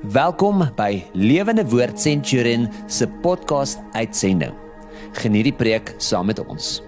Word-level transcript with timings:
Welkom 0.00 0.62
by 0.80 1.02
Lewende 1.12 1.60
Woord 1.68 2.00
Centurion 2.00 2.62
se 2.88 3.04
podcast 3.20 3.82
uitsending. 3.92 4.54
Geniet 5.12 5.50
die 5.50 5.52
preek 5.52 5.92
saam 6.00 6.30
met 6.32 6.40
ons. 6.40 6.78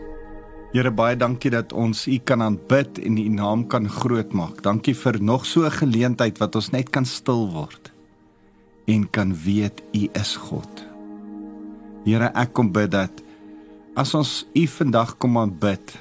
Here 0.73 0.89
baie 0.89 1.19
dankie 1.21 1.53
dat 1.53 1.75
ons 1.77 2.07
U 2.09 2.17
kan 2.25 2.41
aanbid 2.41 3.03
en 3.05 3.21
U 3.21 3.27
naam 3.29 3.67
kan 3.69 3.85
grootmaak. 3.85 4.63
Dankie 4.65 4.97
vir 4.97 5.21
nog 5.21 5.45
so 5.45 5.69
'n 5.69 5.77
geleentheid 5.77 6.41
wat 6.41 6.57
ons 6.57 6.73
net 6.73 6.89
kan 6.89 7.05
stil 7.05 7.53
word 7.53 7.93
en 8.89 9.05
kan 9.11 9.37
weet 9.45 9.83
U 9.93 10.09
is 10.15 10.37
God. 10.37 10.85
Here, 12.07 12.33
ek 12.35 12.55
kom 12.55 12.73
bid 12.73 12.91
dat 12.91 13.13
as 13.95 14.15
ons 14.15 14.47
U 14.55 14.67
vandag 14.67 15.19
kom 15.19 15.37
aanbid, 15.37 15.99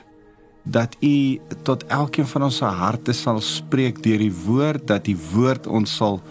dat 0.64 0.96
U 1.02 1.39
tot 1.64 1.84
elkeen 1.84 2.25
van 2.25 2.43
ons 2.43 2.57
se 2.57 2.66
harte 2.66 3.14
sal 3.14 3.41
spreek 3.41 4.02
deur 4.02 4.18
die 4.18 4.36
woord, 4.46 4.88
dat 4.88 5.04
die 5.05 5.18
woord 5.34 5.68
ons 5.68 5.96
sal 5.98 6.21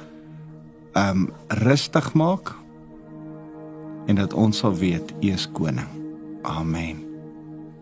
um 0.99 1.29
rustig 1.63 2.13
maak 2.13 2.55
en 4.07 4.19
dat 4.19 4.33
ons 4.33 4.59
sal 4.59 4.75
weet 4.75 5.13
U 5.23 5.31
is 5.31 5.47
koning. 5.55 5.89
Amen. 6.43 7.11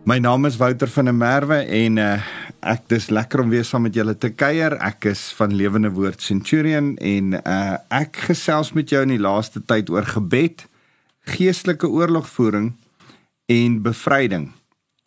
My 0.03 0.17
naam 0.17 0.45
is 0.45 0.57
Wouter 0.57 0.89
van 0.89 1.05
der 1.05 1.15
Merwe 1.15 1.57
en 1.63 1.97
uh, 2.01 2.21
ek 2.65 2.87
dis 2.91 3.09
lekker 3.13 3.43
om 3.43 3.51
weer 3.51 3.65
saam 3.67 3.83
met 3.85 3.95
julle 3.95 4.15
te 4.17 4.31
kuier. 4.33 4.73
Ek 4.81 5.09
is 5.11 5.27
van 5.37 5.53
Lewende 5.55 5.91
Woord 5.93 6.21
Centurion 6.23 6.95
en 6.97 7.35
uh, 7.39 7.77
ek 7.93 8.21
gesels 8.29 8.71
met 8.77 8.89
jou 8.89 9.03
in 9.05 9.13
die 9.13 9.21
laaste 9.21 9.61
tyd 9.61 9.91
oor 9.93 10.07
gebed, 10.07 10.65
geestelike 11.29 11.89
oorlogvoering 11.89 12.71
en 13.49 13.81
bevryding. 13.85 14.49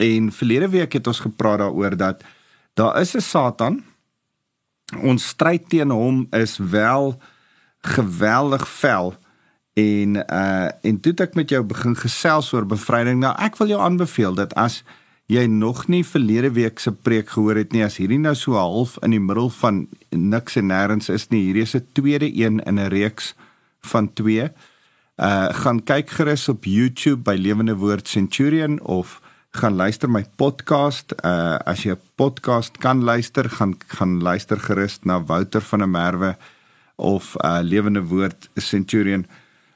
En 0.03 0.31
verlede 0.35 0.69
week 0.73 0.95
het 0.99 1.07
ons 1.07 1.23
gepraat 1.25 1.63
daaroor 1.65 1.97
dat 1.97 2.23
daar 2.79 3.01
is 3.01 3.15
'n 3.17 3.21
Satan. 3.21 3.83
Ons 5.03 5.29
stryd 5.29 5.69
teen 5.69 5.91
hom 5.91 6.27
is 6.31 6.59
wel 6.59 7.17
geweldig 7.83 8.69
vel 8.69 9.15
en 9.75 10.17
uh 10.17 10.69
en 10.83 10.99
toe 11.01 11.13
ek 11.25 11.35
met 11.35 11.51
jou 11.51 11.63
begin 11.65 11.95
gesels 11.97 12.53
oor 12.53 12.67
bevryding 12.69 13.21
nou 13.21 13.33
ek 13.39 13.57
wil 13.61 13.73
jou 13.73 13.81
aanbeveel 13.81 14.35
dat 14.35 14.53
as 14.55 14.83
jy 15.33 15.47
nog 15.47 15.87
nie 15.89 16.03
verlede 16.05 16.51
week 16.53 16.79
se 16.79 16.93
preek 16.93 17.31
gehoor 17.33 17.57
het 17.57 17.73
nie 17.73 17.85
as 17.85 17.97
hierdie 17.97 18.21
nou 18.21 18.35
so 18.37 18.59
half 18.59 18.99
in 19.03 19.15
die 19.17 19.23
middel 19.23 19.49
van 19.63 19.87
niks 20.11 20.59
en 20.61 20.69
nêrens 20.69 21.09
is 21.09 21.31
nie 21.31 21.47
hierdie 21.47 21.63
is 21.63 21.75
'n 21.75 21.87
tweede 21.93 22.29
een 22.29 22.61
in 22.67 22.79
'n 22.79 22.91
reeks 22.91 23.35
van 23.81 24.13
2 24.13 24.51
uh 25.19 25.49
gaan 25.63 25.83
kyk 25.85 26.11
gerus 26.11 26.49
op 26.49 26.65
YouTube 26.65 27.23
by 27.23 27.37
Lewende 27.37 27.77
Woord 27.77 28.09
Centurion 28.09 28.81
of 28.81 29.21
gaan 29.53 29.75
luister 29.77 30.09
my 30.11 30.25
podcast. 30.37 31.13
Uh 31.25 31.59
as 31.69 31.85
jy 31.85 31.93
'n 31.93 32.01
podcast 32.17 32.79
kan 32.79 33.05
luister 33.05 33.51
gaan 33.51 33.75
gaan 33.89 34.23
luister 34.23 34.59
gerus 34.61 34.99
na 35.05 35.21
Wouter 35.21 35.61
van 35.61 35.79
der 35.79 35.89
Merwe 35.89 36.37
of 36.97 37.35
uh 37.45 37.61
Lewende 37.63 38.03
Woord 38.03 38.51
Centurion. 38.57 39.27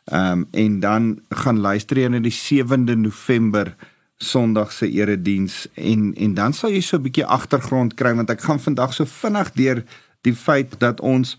Ehm 0.04 0.32
um, 0.32 0.46
en 0.50 0.80
dan 0.80 1.20
gaan 1.28 1.58
luister 1.58 1.98
jy 1.98 2.08
na 2.08 2.18
die 2.22 2.34
7de 2.34 2.96
November 2.96 3.74
Sondag 4.18 4.72
se 4.72 4.90
erediens 4.90 5.66
en 5.74 6.14
en 6.14 6.34
dan 6.34 6.52
sal 6.52 6.70
jy 6.70 6.80
so 6.80 6.96
'n 6.96 7.02
bietjie 7.02 7.26
agtergrond 7.26 7.94
kry 7.94 8.14
want 8.14 8.30
ek 8.30 8.40
gaan 8.40 8.60
vandag 8.60 8.94
so 8.94 9.04
vinnig 9.04 9.52
deur 9.52 9.84
die 10.22 10.34
feit 10.34 10.78
dat 10.80 11.00
ons 11.00 11.36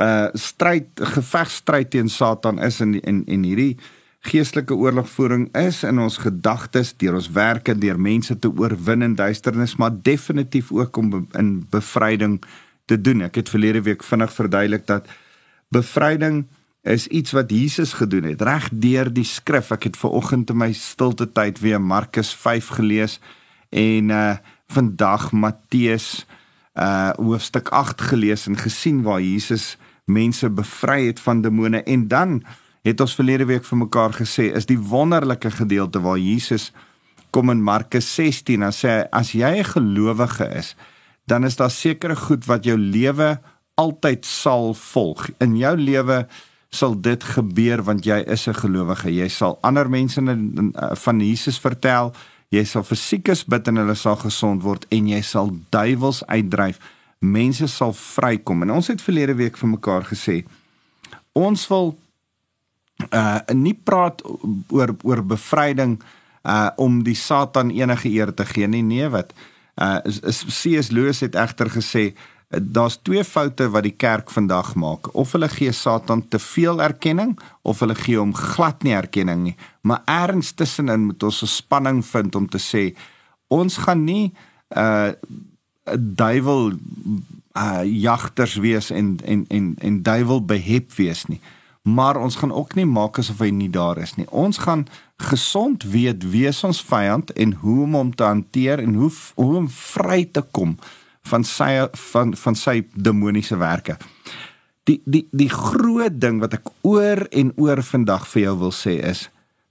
uh 0.00 0.28
stryd 0.32 0.86
gevegstryd 0.96 1.90
teen 1.90 2.08
Satan 2.08 2.58
is 2.58 2.80
in 2.80 3.00
en 3.00 3.24
en 3.26 3.42
hierdie 3.42 3.76
geestelike 4.20 4.74
oorlogvoering 4.74 5.48
is 5.56 5.82
in 5.84 5.98
ons 5.98 6.16
gedagtes 6.16 6.92
deur 6.96 7.14
ons 7.14 7.30
werke 7.32 7.74
deur 7.74 8.00
mense 8.00 8.38
te 8.38 8.48
oorwin 8.48 9.02
in 9.02 9.14
duisternis 9.14 9.76
maar 9.76 9.92
definitief 10.02 10.72
ook 10.72 10.96
om 10.96 11.10
be, 11.10 11.22
in 11.38 11.66
bevryding 11.70 12.40
te 12.90 12.98
doen. 13.00 13.22
Ek 13.26 13.38
het 13.40 13.52
verlede 13.52 13.82
week 13.86 14.02
vinnig 14.06 14.32
verduidelik 14.34 14.86
dat 14.90 15.06
bevryding 15.70 16.44
is 16.82 17.06
iets 17.06 17.34
wat 17.36 17.50
Jesus 17.52 17.92
gedoen 17.92 18.26
het 18.30 18.42
reg 18.42 18.70
deur 18.72 19.10
die 19.12 19.26
skrif. 19.28 19.70
Ek 19.70 19.90
het 19.90 19.98
ver 20.00 20.16
oggend 20.16 20.50
in 20.50 20.58
my 20.58 20.72
stilte 20.76 21.28
tyd 21.28 21.60
weer 21.60 21.80
Markus 21.80 22.32
5 22.34 22.74
gelees 22.80 23.20
en 23.70 24.10
uh 24.10 24.32
vandag 24.70 25.32
Matteus 25.34 26.26
uh 26.78 27.10
hoofstuk 27.18 27.72
8 27.74 28.00
gelees 28.12 28.46
en 28.46 28.54
gesien 28.56 29.02
waar 29.02 29.18
Jesus 29.18 29.76
mense 30.06 30.46
bevry 30.50 31.08
het 31.08 31.20
van 31.20 31.42
demone 31.42 31.82
en 31.82 32.06
dan 32.08 32.36
het 32.86 33.00
ons 33.02 33.14
verlede 33.18 33.48
week 33.50 33.66
vir 33.66 33.80
mekaar 33.82 34.14
gesê 34.14 34.46
is 34.54 34.70
die 34.70 34.78
wonderlike 34.78 35.50
gedeelte 35.50 36.00
waar 36.00 36.18
Jesus 36.22 36.70
kom 37.34 37.50
in 37.50 37.62
Markus 37.62 38.14
16 38.14 38.62
en 38.62 38.74
sê 38.74 38.94
as 39.10 39.34
jy 39.34 39.58
'n 39.58 39.72
gelowige 39.74 40.46
is 40.54 40.76
dan 41.30 41.44
is 41.44 41.56
daar 41.56 41.70
sekere 41.70 42.16
goed 42.16 42.46
wat 42.50 42.64
jou 42.66 42.76
lewe 42.78 43.38
altyd 43.78 44.26
sal 44.26 44.74
volg. 44.74 45.28
In 45.38 45.54
jou 45.56 45.76
lewe 45.78 46.24
sal 46.74 46.96
dit 47.00 47.24
gebeur 47.34 47.82
want 47.86 48.04
jy 48.06 48.18
is 48.26 48.46
'n 48.48 48.54
gelowige. 48.54 49.10
Jy 49.14 49.28
sal 49.28 49.58
ander 49.62 49.90
mense 49.90 50.20
van 51.04 51.20
Jesus 51.20 51.58
vertel, 51.58 52.12
jy 52.48 52.64
sal 52.64 52.82
vir 52.82 52.96
siekes 52.96 53.44
bid 53.44 53.68
en 53.68 53.76
hulle 53.76 53.94
sal 53.94 54.16
gesond 54.16 54.62
word 54.62 54.86
en 54.90 55.08
jy 55.08 55.20
sal 55.22 55.50
duiwels 55.70 56.26
uitdryf. 56.26 56.78
Mense 57.18 57.66
sal 57.66 57.92
vrykom. 57.92 58.62
En 58.62 58.70
ons 58.70 58.86
het 58.86 59.02
verlede 59.02 59.34
week 59.34 59.56
vir 59.56 59.68
mekaar 59.68 60.04
gesê 60.04 60.44
ons 61.32 61.68
wil 61.68 61.98
uh 63.12 63.38
nie 63.54 63.74
praat 63.74 64.22
oor 64.68 64.96
oor 65.02 65.22
bevryding 65.22 66.02
uh 66.44 66.70
om 66.76 67.02
die 67.02 67.14
Satan 67.14 67.70
enige 67.70 68.08
eer 68.08 68.34
te 68.34 68.44
gee 68.44 68.66
nie. 68.66 68.82
Nee, 68.82 69.08
wat? 69.08 69.32
Uh 69.32 69.49
C.S. 69.76 70.90
Lewis 70.90 71.20
het 71.20 71.34
egter 71.34 71.70
gesê 71.70 72.14
daar's 72.50 72.98
twee 73.02 73.24
foute 73.24 73.68
wat 73.70 73.82
die 73.86 73.94
kerk 73.94 74.30
vandag 74.30 74.74
maak. 74.74 75.14
Of 75.14 75.32
hulle 75.32 75.48
gee 75.48 75.72
Satan 75.72 76.28
te 76.28 76.38
veel 76.38 76.82
erkenning 76.82 77.38
of 77.62 77.78
hulle 77.78 77.94
gee 77.94 78.18
hom 78.18 78.34
glad 78.34 78.82
nie 78.82 78.94
erkenning 78.94 79.42
nie. 79.42 79.56
Maar 79.86 80.02
erns 80.04 80.52
tussenin 80.52 81.06
moet 81.06 81.22
ons 81.22 81.42
'n 81.42 81.46
spanning 81.46 82.04
vind 82.06 82.34
om 82.34 82.48
te 82.48 82.58
sê 82.58 82.96
ons 83.48 83.76
gaan 83.76 84.04
nie 84.04 84.32
uh, 84.76 85.10
duiwel 85.98 86.72
uh 87.56 87.82
jagters 87.84 88.54
wees 88.54 88.90
en 88.90 89.18
en 89.24 89.44
en 89.48 89.74
en 89.78 90.02
duiwel 90.02 90.44
behep 90.44 90.92
wees 90.94 91.24
nie. 91.26 91.40
Maar 91.82 92.16
ons 92.16 92.36
gaan 92.36 92.52
ook 92.52 92.74
nie 92.74 92.86
maak 92.86 93.18
asof 93.18 93.38
hy 93.38 93.50
nie 93.50 93.70
daar 93.70 93.98
is 93.98 94.14
nie. 94.14 94.26
Ons 94.30 94.58
gaan 94.58 94.86
gesond 95.20 95.82
weet 95.82 96.24
wie 96.32 96.46
is 96.48 96.62
ons 96.64 96.80
vyand 96.82 97.32
en 97.32 97.52
hoe 97.62 97.82
om 97.84 97.94
hom 97.98 98.14
te 98.14 98.24
hanteer 98.24 98.80
en 98.80 98.94
hoe 98.94 99.10
hoe 99.34 99.56
om 99.60 99.68
vry 99.68 100.24
te 100.24 100.42
kom 100.42 100.76
van 101.30 101.44
sy 101.44 101.72
van 102.12 102.32
van 102.36 102.56
sy 102.56 102.80
demoniese 102.94 103.58
werke. 103.60 103.96
Die 104.88 105.00
die 105.04 105.26
die 105.30 105.50
groot 105.52 106.16
ding 106.20 106.40
wat 106.40 106.56
ek 106.60 106.72
oor 106.86 107.26
en 107.30 107.52
oor 107.60 107.82
vandag 107.84 108.26
vir 108.32 108.48
jou 108.48 108.56
wil 108.64 108.74
sê 108.74 108.96
is 109.12 109.28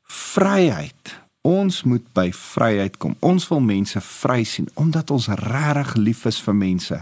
vryheid. 0.10 1.16
Ons 1.46 1.84
moet 1.88 2.06
by 2.14 2.30
vryheid 2.36 2.98
kom. 3.02 3.16
Ons 3.26 3.48
wil 3.50 3.64
mense 3.64 4.02
vry 4.06 4.44
sien 4.44 4.70
omdat 4.76 5.12
ons 5.12 5.30
regtig 5.42 5.96
lief 5.98 6.26
is 6.30 6.40
vir 6.46 6.58
mense. 6.58 7.02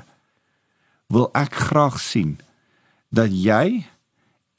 Wil 1.11 1.29
ek 1.35 1.55
graag 1.69 1.99
sien 2.03 2.37
dat 3.09 3.31
jy 3.31 3.83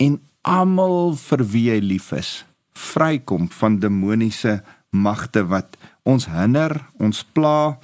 en 0.01 0.21
almal 0.43 1.17
vir 1.19 1.45
wie 1.53 1.67
jy 1.71 1.81
lief 1.85 2.13
is 2.17 2.43
vrykom 2.79 3.49
van 3.61 3.79
demoniese 3.83 4.61
magte 4.91 5.45
wat 5.47 5.77
ons 6.09 6.27
hinder, 6.31 6.73
ons 6.99 7.25
pla, 7.37 7.79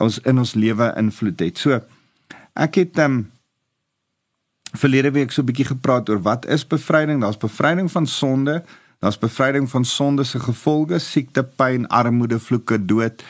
ons 0.00 0.20
in 0.24 0.38
ons 0.38 0.54
lewe 0.54 0.92
invloed 0.96 1.42
het. 1.44 1.58
So 1.58 1.80
ek 2.58 2.80
het 2.82 2.98
ehm 2.98 3.18
um, 3.18 3.26
verlede 4.76 5.10
week 5.10 5.32
so 5.32 5.42
'n 5.42 5.48
bietjie 5.48 5.72
gepraat 5.72 6.08
oor 6.08 6.20
wat 6.22 6.46
is 6.46 6.66
bevryding? 6.66 7.20
Daar's 7.20 7.40
bevryding 7.40 7.90
van 7.90 8.06
sonde, 8.06 8.62
daar's 9.00 9.18
bevryding 9.18 9.70
van 9.70 9.84
sonde 9.84 10.24
se 10.24 10.38
gevolge, 10.38 10.98
siekte, 10.98 11.42
pyn, 11.42 11.86
armoede, 11.88 12.38
vloeke, 12.38 12.84
dood, 12.84 13.24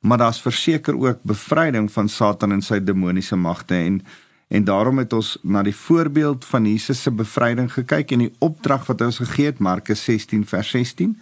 maar 0.00 0.18
daar's 0.18 0.40
verseker 0.40 0.96
ook 0.96 1.18
bevryding 1.22 1.92
van 1.92 2.08
Satan 2.08 2.52
en 2.52 2.62
sy 2.62 2.80
demoniese 2.80 3.36
magte 3.36 3.74
en 3.74 4.02
En 4.48 4.64
daarom 4.64 4.98
het 4.98 5.12
ons 5.12 5.36
na 5.42 5.62
die 5.62 5.76
voorbeeld 5.76 6.44
van 6.44 6.66
Jesus 6.66 7.02
se 7.02 7.10
bevryding 7.10 7.72
gekyk 7.72 8.10
en 8.10 8.24
die 8.24 8.34
opdrag 8.44 8.86
wat 8.88 9.00
hy 9.00 9.10
ons 9.12 9.20
gegee 9.20 9.50
het 9.50 9.60
Markus 9.60 10.04
16 10.08 10.46
vers 10.48 10.70
16. 10.70 11.18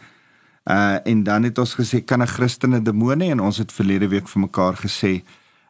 Uh 0.66 0.98
en 1.06 1.22
dan 1.26 1.46
het 1.46 1.58
ons 1.58 1.74
gesê 1.78 2.04
kan 2.04 2.22
'n 2.22 2.26
Christen 2.26 2.74
'n 2.74 2.82
demoon 2.82 3.20
hê 3.20 3.30
en 3.30 3.40
ons 3.40 3.58
het 3.58 3.72
verlede 3.72 4.08
week 4.08 4.28
vir 4.28 4.40
mekaar 4.40 4.74
gesê 4.74 5.22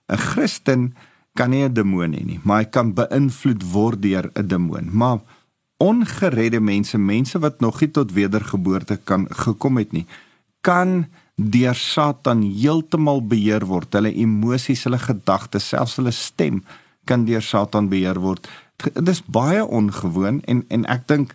'n 0.08 0.16
Christen 0.16 0.94
kan 1.34 1.50
nie 1.50 1.64
'n 1.64 1.72
demoon 1.72 2.12
hê 2.12 2.24
nie, 2.24 2.40
maar 2.42 2.58
hy 2.58 2.64
kan 2.64 2.94
beïnvloed 2.94 3.62
word 3.72 4.02
deur 4.02 4.30
'n 4.34 4.46
demoon. 4.46 4.88
Maar 4.92 5.18
ongeredde 5.76 6.60
mense, 6.60 6.98
mense 6.98 7.38
wat 7.38 7.60
nog 7.60 7.80
nie 7.80 7.90
tot 7.90 8.12
wedergeboorte 8.12 8.96
kan 9.04 9.26
gekom 9.30 9.76
het 9.76 9.92
nie, 9.92 10.06
kan 10.60 11.06
deur 11.34 11.74
Satan 11.74 12.42
heeltemal 12.42 13.26
beheer 13.26 13.66
word. 13.66 13.92
Hulle 13.92 14.14
emosies, 14.14 14.84
hulle 14.84 14.98
gedagtes, 14.98 15.68
selfs 15.68 15.96
hulle 15.96 16.10
stem 16.10 16.62
kan 17.06 17.24
deur 17.24 17.42
Satan 17.42 17.88
beheer 17.88 18.20
word. 18.20 18.48
Dit 18.82 19.08
is 19.08 19.22
baie 19.24 19.64
ongewoon 19.64 20.42
en 20.44 20.64
en 20.68 20.86
ek 20.92 21.06
dink 21.08 21.34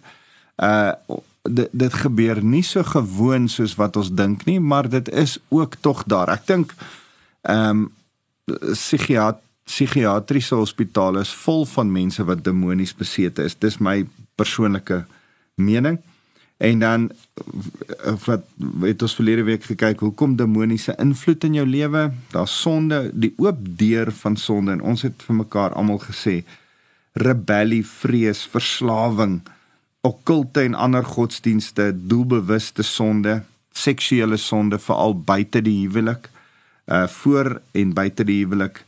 uh 0.61 0.93
dit 1.41 1.69
dit 1.73 1.93
gebeur 2.03 2.37
nie 2.45 2.61
so 2.61 2.83
gewoon 2.85 3.47
soos 3.49 3.73
wat 3.79 3.95
ons 3.97 4.11
dink 4.13 4.45
nie, 4.45 4.59
maar 4.59 4.89
dit 4.89 5.07
is 5.09 5.39
ook 5.49 5.79
tog 5.81 6.03
daar. 6.05 6.29
Ek 6.29 6.45
dink 6.45 6.75
ehm 7.41 7.87
um, 7.87 7.87
psigiat 8.75 9.39
psigiatriese 9.65 10.55
hospitale 10.55 11.21
is 11.23 11.31
vol 11.45 11.65
van 11.65 11.91
mense 11.91 12.23
wat 12.27 12.43
demonies 12.43 12.93
besete 12.97 13.45
is. 13.47 13.55
Dis 13.55 13.79
my 13.79 14.03
persoonlike 14.35 15.03
mening. 15.55 15.99
En 16.61 16.79
dan 16.79 17.11
eh, 17.11 18.13
wat 18.25 18.41
het 18.81 19.01
ons 19.01 19.15
verlede 19.15 19.43
week 19.43 19.63
gekyk 19.65 19.99
hoekom 19.99 20.35
demoniese 20.37 20.93
invloed 21.01 21.43
in 21.43 21.53
jou 21.57 21.67
lewe? 21.67 22.11
Daar's 22.29 22.53
sonde, 22.61 23.09
die 23.13 23.33
oop 23.41 23.57
deur 23.79 24.11
van 24.11 24.35
sonde 24.37 24.75
en 24.75 24.81
ons 24.81 25.01
het 25.01 25.23
vir 25.25 25.39
mekaar 25.39 25.73
almal 25.73 25.97
gesê 26.03 26.43
rebellie, 27.17 27.81
vrees, 27.85 28.43
verslawing, 28.45 29.39
okkulte 30.05 30.61
en 30.61 30.77
ander 30.77 31.03
godsdienste, 31.05 31.89
doelbewuste 31.95 32.85
sonde, 32.85 33.41
seksuele 33.73 34.37
sonde 34.37 34.79
veral 34.79 35.17
buite 35.17 35.63
die 35.65 35.79
huwelik, 35.79 36.29
uh 36.85 37.07
voor 37.07 37.57
en 37.71 37.95
buite 37.97 38.23
die 38.27 38.37
huwelik 38.43 38.83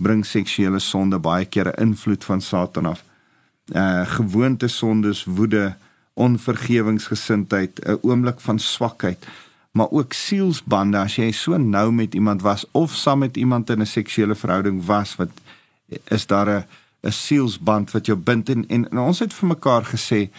bring 0.00 0.24
seksuele 0.26 0.80
sonde 0.80 1.20
baie 1.20 1.44
keer 1.44 1.68
'n 1.68 1.82
invloed 1.90 2.24
van 2.24 2.40
Satan 2.40 2.86
af. 2.86 3.04
Uh 3.74 4.06
gewoonte 4.16 4.68
sondes, 4.68 5.24
woede, 5.24 5.76
onvergewingsgesindheid, 6.18 7.80
'n 7.84 7.98
oomblik 8.02 8.40
van 8.40 8.58
swakheid, 8.58 9.26
maar 9.72 9.90
ook 9.90 10.12
sielsbande 10.12 10.98
as 10.98 11.16
jy 11.16 11.30
so 11.32 11.56
nou 11.56 11.92
met 11.92 12.14
iemand 12.14 12.42
was 12.42 12.66
of 12.72 12.94
saam 12.94 13.18
met 13.18 13.36
iemand 13.36 13.70
in 13.70 13.80
'n 13.80 13.86
seksuele 13.86 14.34
verhouding 14.34 14.84
was 14.84 15.16
wat 15.16 15.30
is 16.08 16.26
daar 16.26 16.48
'n 16.48 16.64
'n 17.02 17.12
sielsband 17.12 17.90
wat 17.90 18.06
jou 18.06 18.18
bind 18.18 18.48
en, 18.48 18.64
en, 18.68 18.90
en 18.90 18.98
ons 18.98 19.18
het 19.18 19.34
vir 19.34 19.48
mekaar 19.48 19.84
gesê 19.84 20.30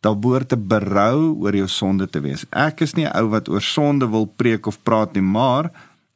daar 0.00 0.18
behoort 0.18 0.48
te 0.48 0.56
berou 0.56 1.34
oor 1.42 1.56
jou 1.56 1.68
sonde 1.68 2.08
te 2.08 2.20
wees. 2.20 2.44
Ek 2.50 2.80
is 2.80 2.94
nie 2.94 3.06
'n 3.06 3.16
ou 3.16 3.28
wat 3.28 3.48
oor 3.48 3.62
sonde 3.62 4.08
wil 4.08 4.26
preek 4.26 4.66
of 4.66 4.82
praat 4.82 5.12
nie, 5.12 5.22
maar 5.22 5.70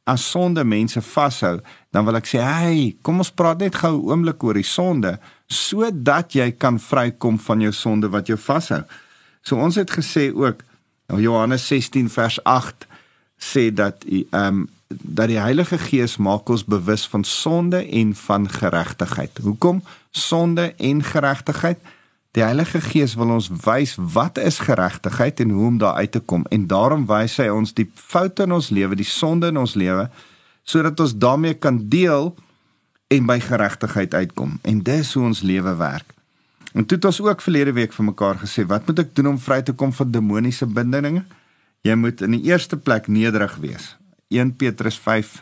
as 0.04 0.30
sonde 0.30 0.64
mense 0.64 1.02
vashou, 1.02 1.60
dan 1.90 2.04
wil 2.04 2.16
ek 2.16 2.26
sê, 2.26 2.38
"Hey, 2.40 2.96
kom 3.02 3.18
ons 3.18 3.30
praat 3.30 3.58
net 3.58 3.74
gou 3.74 3.94
'n 3.96 4.10
oomblik 4.10 4.42
oor 4.42 4.54
die 4.54 4.62
sonde 4.62 5.18
sodat 5.46 6.32
jy 6.32 6.50
kan 6.52 6.78
vrykom 6.78 7.38
van 7.38 7.60
jou 7.60 7.72
sonde 7.72 8.08
wat 8.08 8.26
jou 8.26 8.38
vashou." 8.38 8.84
So 9.42 9.56
ons 9.56 9.74
het 9.74 9.90
gesê 9.90 10.30
ook 10.34 10.62
Johannes 11.16 11.66
16 11.66 12.10
vers 12.10 12.42
8 12.44 12.86
sê 13.40 13.70
dat 13.72 14.04
ehm 14.04 14.46
um, 14.46 14.68
dat 14.90 15.28
die 15.30 15.38
Heilige 15.38 15.78
Gees 15.78 16.16
maak 16.16 16.48
ons 16.50 16.64
bewus 16.64 17.06
van 17.06 17.24
sonde 17.24 17.88
en 17.88 18.14
van 18.14 18.48
geregtigheid. 18.50 19.38
Hoekom 19.38 19.82
sonde 20.10 20.74
en 20.74 21.02
geregtigheid? 21.02 21.78
Die 22.30 22.42
Heilige 22.42 22.80
Gees 22.80 23.14
wil 23.14 23.30
ons 23.30 23.50
wys 23.64 23.94
wat 23.98 24.38
is 24.38 24.58
geregtigheid 24.58 25.40
en 25.40 25.50
hoe 25.50 25.66
om 25.66 25.78
daar 25.78 25.94
uit 25.94 26.12
te 26.12 26.20
kom 26.20 26.44
en 26.50 26.66
daarom 26.66 27.06
wys 27.06 27.36
hy 27.38 27.48
ons 27.54 27.74
die 27.74 27.86
foute 27.94 28.42
in 28.42 28.52
ons 28.52 28.70
lewe, 28.70 28.98
die 28.98 29.06
sonde 29.06 29.50
in 29.50 29.58
ons 29.62 29.74
lewe 29.74 30.08
sodat 30.66 31.00
ons 31.00 31.16
daarmee 31.18 31.54
kan 31.54 31.78
deel 31.88 32.34
en 33.10 33.26
by 33.26 33.40
geregtigheid 33.42 34.14
uitkom. 34.14 34.58
En 34.62 34.82
dis 34.86 35.14
hoe 35.14 35.24
ons 35.24 35.40
lewe 35.42 35.74
werk. 35.76 36.14
En 36.72 36.86
toe 36.86 36.96
het 36.96 37.04
ons 37.04 37.20
ook 37.20 37.42
verlede 37.42 37.72
week 37.72 37.92
vir 37.92 38.04
mekaar 38.04 38.38
gesê, 38.38 38.64
wat 38.66 38.86
moet 38.86 39.02
ek 39.02 39.14
doen 39.14 39.32
om 39.32 39.38
vry 39.38 39.62
te 39.62 39.74
kom 39.74 39.92
van 39.92 40.10
demoniese 40.10 40.66
bindinge? 40.66 41.24
Jy 41.82 41.94
moet 41.98 42.20
in 42.22 42.36
die 42.36 42.44
eerste 42.50 42.76
plek 42.76 43.08
nederig 43.08 43.56
wees. 43.62 43.96
1 44.30 44.54
Petrus 44.56 44.98
5 44.98 45.40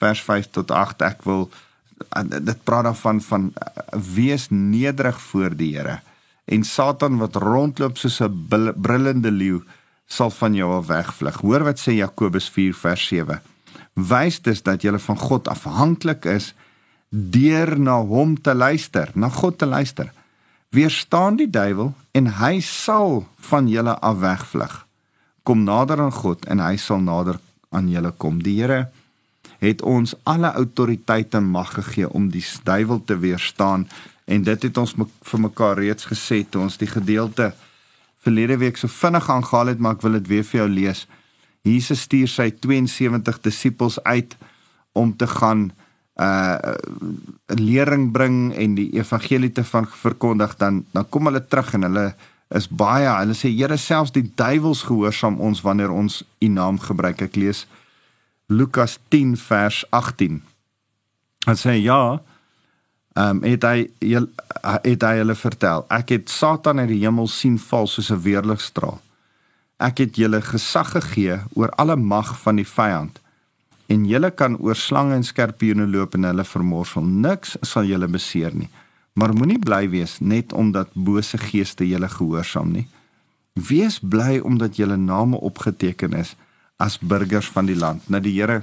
vers 0.00 0.22
5 0.24 0.48
tot 0.56 0.70
8 0.72 1.02
ek 1.04 1.26
wil 1.28 1.50
dit 2.30 2.62
praat 2.64 2.86
daarvan 2.88 3.20
van 3.20 3.50
wees 4.14 4.46
nederig 4.48 5.18
voor 5.20 5.52
die 5.56 5.74
Here 5.76 5.98
en 6.50 6.64
Satan 6.64 7.18
wat 7.20 7.36
rondloop 7.36 7.98
soos 8.00 8.20
'n 8.20 8.46
brullende 8.76 9.30
leeu 9.30 9.60
sal 10.06 10.30
van 10.30 10.54
jou 10.54 10.72
af 10.74 10.86
wegvlug. 10.86 11.40
Hoor 11.40 11.62
wat 11.64 11.78
sê 11.78 11.92
Jakobus 11.92 12.48
4 12.48 12.74
vers 12.74 13.06
7. 13.06 13.40
Wys 13.94 14.40
dus 14.42 14.62
dat 14.62 14.82
jy 14.82 14.98
van 14.98 15.18
God 15.18 15.48
afhanklik 15.48 16.24
is 16.24 16.54
deur 17.08 17.78
na 17.78 18.00
hom 18.00 18.40
te 18.40 18.54
luister, 18.54 19.10
na 19.14 19.28
God 19.28 19.58
te 19.58 19.66
luister 19.66 20.12
weerstaan 20.70 21.36
die 21.36 21.50
duiwel 21.50 21.92
en 22.14 22.28
hy 22.38 22.60
sal 22.62 23.24
van 23.50 23.68
julle 23.68 23.96
af 23.98 24.20
wegvlug. 24.22 24.74
Kom 25.42 25.64
nader 25.66 25.98
aan 25.98 26.14
God 26.14 26.46
en 26.46 26.62
hy 26.62 26.76
sal 26.78 27.00
nader 27.02 27.40
aan 27.74 27.88
julle 27.90 28.12
kom. 28.22 28.38
Die 28.42 28.60
Here 28.60 28.86
het 29.58 29.82
ons 29.82 30.14
alle 30.22 30.52
autoriteit 30.54 31.34
en 31.34 31.50
mag 31.50 31.74
gegee 31.74 32.08
om 32.08 32.28
die 32.30 32.44
duiwel 32.64 33.02
te 33.04 33.18
weerstaan 33.18 33.88
en 34.30 34.46
dit 34.46 34.62
het 34.62 34.78
ons 34.78 34.94
vir 35.32 35.42
mekaar 35.42 35.82
reeds 35.82 36.06
gesê 36.06 36.44
toe 36.46 36.62
ons 36.62 36.78
die 36.78 36.88
gedeelte 36.88 37.50
verlede 38.22 38.60
week 38.62 38.78
so 38.78 38.88
vinnig 38.88 39.26
aangehaal 39.30 39.72
het 39.74 39.82
maar 39.82 39.98
ek 39.98 40.06
wil 40.06 40.18
dit 40.20 40.30
weer 40.30 40.46
vir 40.46 40.62
jou 40.62 40.70
lees. 40.70 41.06
Jesus 41.66 42.06
stuur 42.06 42.30
sy 42.30 42.48
72 42.62 43.42
disippels 43.42 43.98
uit 44.06 44.38
om 44.94 45.10
te 45.16 45.26
gaan 45.26 45.72
uh 46.20 46.74
lering 47.56 48.10
bring 48.12 48.52
en 48.54 48.74
die 48.76 48.90
evangelie 48.98 49.52
te 49.52 49.64
van 49.64 49.86
verkondig 49.88 50.56
dan 50.60 50.84
dan 50.92 51.08
kom 51.08 51.30
hulle 51.30 51.46
terug 51.46 51.74
en 51.74 51.88
hulle 51.88 52.14
is 52.54 52.68
baie 52.68 53.08
hulle 53.08 53.34
sê 53.34 53.48
Here 53.54 53.78
selfs 53.78 54.12
die 54.12 54.26
duiwels 54.36 54.82
gehoorsaam 54.88 55.40
ons 55.40 55.62
wanneer 55.62 55.90
ons 55.90 56.22
u 56.40 56.48
naam 56.48 56.78
gebruik. 56.78 57.22
Ek 57.22 57.36
lees 57.36 57.66
Lukas 58.50 58.98
10 59.08 59.36
vers 59.36 59.84
18 59.90 60.42
Hy 61.48 61.56
sê 61.56 61.78
ja 61.80 62.20
ehm 63.16 63.40
um, 63.40 63.42
het 63.42 63.64
hy 63.64 63.88
het 64.84 65.02
hy 65.02 65.14
hulle 65.22 65.34
vertel 65.34 65.86
ek 65.88 66.12
het 66.14 66.28
Satan 66.30 66.82
uit 66.82 66.92
die 66.92 67.00
hemel 67.00 67.30
sien 67.32 67.56
val 67.58 67.86
soos 67.86 68.10
'n 68.10 68.20
weerligstraal. 68.22 69.00
Ek 69.80 69.98
het 69.98 70.16
julle 70.16 70.42
gesag 70.42 70.92
gegee 70.92 71.40
oor 71.54 71.70
alle 71.80 71.96
mag 71.96 72.36
van 72.42 72.56
die 72.56 72.68
vyand 72.68 73.18
en 73.90 74.06
julle 74.06 74.30
kan 74.30 74.54
oor 74.62 74.78
slange 74.78 75.16
en 75.18 75.26
skorpioene 75.26 75.86
loop 75.90 76.14
en 76.14 76.28
hulle 76.28 76.46
vermorsel. 76.46 77.02
Niks 77.02 77.56
sal 77.66 77.88
julle 77.90 78.08
beseer 78.10 78.54
nie. 78.54 78.70
Maar 79.18 79.34
moenie 79.34 79.58
bly 79.58 79.88
wees 79.90 80.18
net 80.20 80.54
omdat 80.54 80.94
bose 80.94 81.38
geeste 81.50 81.86
julle 81.88 82.08
gehoorsaam 82.08 82.70
nie. 82.76 82.86
Wees 83.58 83.98
bly 83.98 84.38
omdat 84.46 84.78
julle 84.78 84.96
name 84.96 85.40
opgeteken 85.42 86.14
is 86.20 86.36
as 86.80 86.98
burgers 86.98 87.50
van 87.50 87.66
die 87.66 87.76
land. 87.76 88.06
Nou 88.08 88.22
die 88.22 88.36
Here 88.38 88.62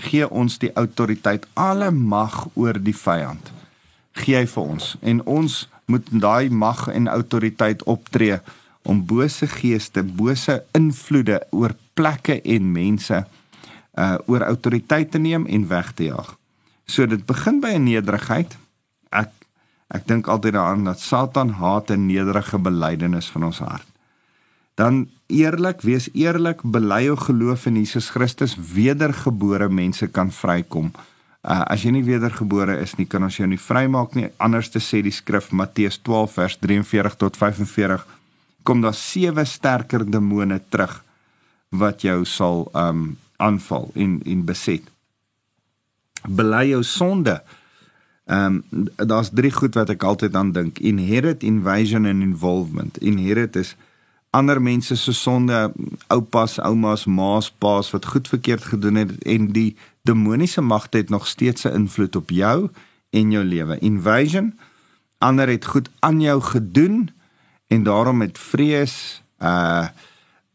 gee 0.00 0.26
ons 0.30 0.58
die 0.62 0.72
autoriteit, 0.74 1.46
alle 1.54 1.90
mag 1.90 2.46
oor 2.54 2.78
die 2.78 2.96
vyand. 2.96 3.50
Gee 4.14 4.38
hy 4.38 4.46
vir 4.50 4.74
ons 4.74 4.94
en 5.02 5.22
ons 5.26 5.60
moet 5.90 6.06
daai 6.10 6.50
mag 6.50 6.86
en 6.88 7.10
autoriteit 7.10 7.82
optree 7.90 8.38
om 8.84 9.02
bose 9.06 9.46
geeste, 9.48 10.02
bose 10.02 10.62
invloede 10.76 11.40
oor 11.50 11.74
plekke 11.98 12.38
en 12.40 12.72
mense 12.72 13.24
uh 13.94 14.16
oor 14.26 14.42
autoriteit 14.42 15.10
te 15.10 15.18
neem 15.18 15.46
en 15.46 15.68
weg 15.68 15.92
te 15.92 16.04
jaag. 16.04 16.36
So 16.86 17.06
dit 17.06 17.26
begin 17.26 17.60
by 17.60 17.74
'n 17.74 17.84
nederigheid. 17.84 18.56
Ek 19.10 19.30
ek 19.88 20.06
dink 20.06 20.26
altyd 20.26 20.52
daaraan 20.52 20.84
dat 20.84 21.00
Satan 21.00 21.48
haat 21.48 21.90
'n 21.90 22.06
nederige 22.06 22.58
belydenis 22.58 23.30
van 23.30 23.44
ons 23.44 23.58
hart. 23.58 23.86
Dan 24.74 25.08
eerlik, 25.26 25.80
wees 25.80 26.08
eerlik, 26.12 26.62
bely 26.62 27.04
jou 27.04 27.16
geloof 27.16 27.66
in 27.66 27.74
Jesus 27.74 28.10
Christus, 28.10 28.56
wedergebore 28.56 29.68
mense 29.68 30.06
kan 30.06 30.32
vrykom. 30.32 30.92
Uh 31.42 31.62
as 31.70 31.82
jy 31.82 31.90
nie 31.90 32.04
wedergebore 32.04 32.80
is 32.80 32.96
nie, 32.96 33.06
kan 33.06 33.22
ons 33.22 33.36
jou 33.36 33.46
nie 33.46 33.60
vrymaak 33.60 34.14
nie. 34.14 34.28
Anders 34.36 34.68
te 34.68 34.80
sê 34.80 35.02
die 35.02 35.12
skrif 35.12 35.50
Matteus 35.52 35.98
12 36.02 36.32
vers 36.32 36.56
43 36.56 37.16
tot 37.16 37.36
45 37.36 38.06
kom 38.64 38.80
daar 38.80 38.96
sewe 38.96 39.44
sterker 39.44 40.10
demone 40.10 40.60
terug 40.68 41.02
wat 41.68 42.02
jou 42.02 42.24
sal 42.24 42.68
um 42.72 43.16
aanval 43.36 43.90
en 43.94 44.20
en 44.24 44.44
beset. 44.44 44.82
Bely 46.28 46.68
jou 46.68 46.82
sonde. 46.82 47.42
Ehm 48.24 48.62
um, 48.70 48.88
daar's 48.96 49.30
drie 49.32 49.52
goed 49.52 49.74
wat 49.74 49.88
ek 49.88 50.02
altyd 50.02 50.34
aan 50.34 50.52
dink. 50.52 50.78
Inherit, 50.78 51.42
invasion 51.42 52.04
en 52.04 52.22
involvement. 52.22 52.98
Inherit 52.98 53.56
is 53.56 53.76
ander 54.30 54.62
mense 54.62 54.96
se 54.96 55.12
sonde, 55.12 55.72
oupas, 56.06 56.58
oumas, 56.58 57.04
maas, 57.04 57.50
paas 57.50 57.90
wat 57.90 58.06
goed 58.06 58.28
verkeerd 58.28 58.64
gedoen 58.64 58.94
het 58.94 59.12
en 59.22 59.52
die 59.52 59.76
demoniese 60.02 60.60
magte 60.60 60.96
het 60.96 61.08
nog 61.08 61.26
steeds 61.26 61.64
'n 61.64 61.74
invloed 61.74 62.16
op 62.16 62.30
jou 62.30 62.70
en 63.10 63.30
jou 63.30 63.44
lewe. 63.44 63.78
Invasion 63.78 64.58
ander 65.18 65.48
het 65.48 65.64
goed 65.64 65.90
aan 65.98 66.20
jou 66.20 66.40
gedoen 66.40 67.10
en 67.66 67.82
daarom 67.82 68.20
het 68.20 68.38
vrees 68.38 69.22
uh 69.38 69.86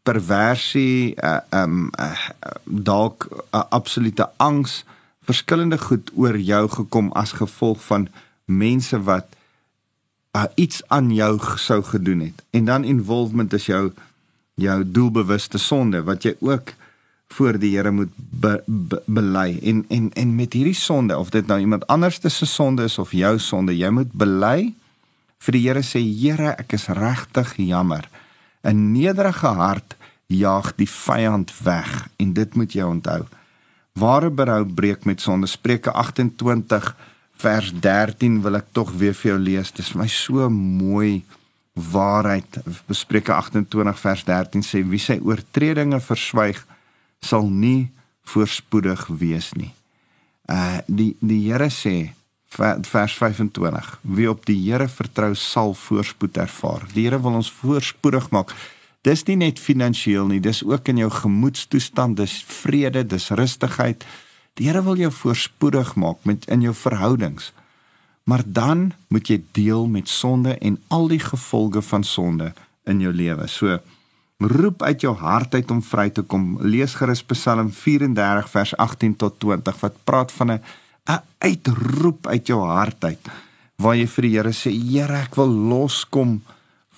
perversie, 0.02 1.14
uh, 1.22 1.38
um 1.50 1.90
uh, 1.98 2.28
dalk 2.64 3.28
'n 3.30 3.56
uh, 3.56 3.62
absolute 3.68 4.28
angs, 4.36 4.84
verskillende 5.22 5.78
goed 5.78 6.10
oor 6.14 6.38
jou 6.38 6.68
gekom 6.68 7.12
as 7.12 7.32
gevolg 7.32 7.84
van 7.84 8.08
mense 8.44 9.02
wat 9.02 9.26
uh, 10.36 10.44
iets 10.54 10.82
aan 10.86 11.14
jou 11.14 11.38
sou 11.56 11.82
gedoen 11.82 12.20
het. 12.20 12.42
En 12.50 12.64
dan 12.64 12.84
involvement 12.84 13.52
is 13.52 13.66
jou 13.66 13.92
jou 14.54 14.90
doelbewuste 14.90 15.58
sonde 15.58 16.02
wat 16.02 16.22
jy 16.22 16.34
ook 16.40 16.74
voor 17.28 17.58
die 17.58 17.76
Here 17.76 17.90
moet 17.90 18.10
be, 18.16 18.62
be, 18.66 19.02
bely. 19.06 19.58
En 19.62 19.84
en 19.88 20.10
en 20.12 20.34
met 20.34 20.52
hierdie 20.52 20.74
sonde 20.74 21.18
of 21.18 21.30
dit 21.30 21.46
nou 21.46 21.60
iemand 21.60 21.86
anders 21.86 22.20
se 22.22 22.46
sonde 22.46 22.82
is 22.82 22.98
of 22.98 23.12
jou 23.12 23.38
sonde, 23.38 23.76
jy 23.76 23.90
moet 23.90 24.12
bely 24.12 24.74
vir 25.38 25.56
die 25.56 25.62
Here 25.68 25.82
sê 25.82 26.02
Here, 26.02 26.54
ek 26.58 26.74
is 26.76 26.88
regtig 26.88 27.54
jammer. 27.56 28.08
'n 28.62 28.92
Nederige 28.92 29.46
hart 29.46 29.96
jaag 30.26 30.74
die 30.74 30.88
vyand 30.88 31.52
weg 31.62 32.08
en 32.16 32.32
dit 32.32 32.54
moet 32.54 32.72
jy 32.72 32.84
onthou. 32.86 33.24
Ware 33.92 34.30
berou 34.30 34.64
breek 34.64 35.04
met 35.04 35.20
sonde. 35.20 35.46
Spreuke 35.46 35.92
28 35.92 36.96
vers 37.40 37.72
13 37.80 38.42
wil 38.42 38.60
ek 38.60 38.70
tog 38.72 38.92
weer 39.00 39.14
vir 39.14 39.32
jou 39.32 39.40
lees. 39.40 39.72
Dit 39.72 39.84
is 39.84 39.92
vir 39.92 40.02
my 40.02 40.08
so 40.08 40.48
mooi 40.50 41.24
waarheid. 41.74 42.60
Bespreuke 42.86 43.32
28 43.34 43.98
vers 44.00 44.24
13 44.24 44.62
sê 44.66 44.84
wie 44.86 45.02
sy 45.02 45.18
oortredinge 45.24 46.00
verswyg 46.00 46.62
sal 47.20 47.48
nie 47.48 47.90
voorspoedig 48.30 49.06
wees 49.20 49.52
nie. 49.58 49.72
Uh 50.50 50.78
die 50.86 51.14
die 51.20 51.42
Here 51.48 51.70
sê 51.70 52.12
vers 52.50 53.14
25 53.14 54.00
wie 54.02 54.28
op 54.30 54.46
die 54.46 54.58
Here 54.58 54.88
vertrou 54.88 55.34
sal 55.34 55.74
voorspoed 55.74 56.36
ervaar. 56.36 56.86
Die 56.94 57.06
Here 57.06 57.20
wil 57.22 57.38
ons 57.38 57.50
voorspoedig 57.50 58.30
maak. 58.30 58.54
Dis 59.06 59.24
nie 59.24 59.36
net 59.36 59.58
finansiëel 59.58 60.26
nie, 60.26 60.40
dis 60.40 60.64
ook 60.64 60.88
in 60.88 60.98
jou 61.00 61.10
gemoedstoestand, 61.10 62.18
dis 62.18 62.42
vrede, 62.44 63.06
dis 63.06 63.30
rustigheid. 63.30 64.04
Die 64.58 64.66
Here 64.68 64.82
wil 64.82 64.98
jou 64.98 65.12
voorspoedig 65.12 65.94
maak 65.94 66.26
met 66.28 66.44
in 66.50 66.60
jou 66.66 66.74
verhoudings. 66.74 67.52
Maar 68.24 68.42
dan 68.44 68.92
moet 69.08 69.28
jy 69.28 69.40
deel 69.52 69.86
met 69.86 70.08
sonde 70.08 70.58
en 70.58 70.76
al 70.88 71.08
die 71.08 71.22
gevolge 71.22 71.82
van 71.82 72.04
sonde 72.04 72.52
in 72.84 73.00
jou 73.00 73.12
lewe. 73.14 73.46
So 73.48 73.78
roep 74.40 74.82
uit 74.82 75.00
jou 75.00 75.14
hart 75.16 75.54
uit 75.54 75.70
om 75.70 75.82
vry 75.82 76.10
te 76.10 76.22
kom. 76.22 76.58
Lees 76.60 76.94
gerus 76.98 77.22
Psalm 77.22 77.72
34 77.72 78.50
vers 78.50 78.76
18 78.76 79.16
tot 79.16 79.40
20 79.40 79.80
wat 79.80 80.04
praat 80.04 80.32
van 80.32 80.52
'n 80.52 80.62
'n 81.10 81.22
uitroep 81.38 82.26
uit 82.26 82.46
jou 82.46 82.60
hart 82.66 83.04
uit 83.04 83.30
waar 83.80 83.96
jy 83.96 84.06
vir 84.06 84.26
die 84.26 84.34
Here 84.36 84.52
sê 84.52 84.70
Here 84.70 85.22
ek 85.24 85.36
wil 85.40 85.52
loskom 85.70 86.40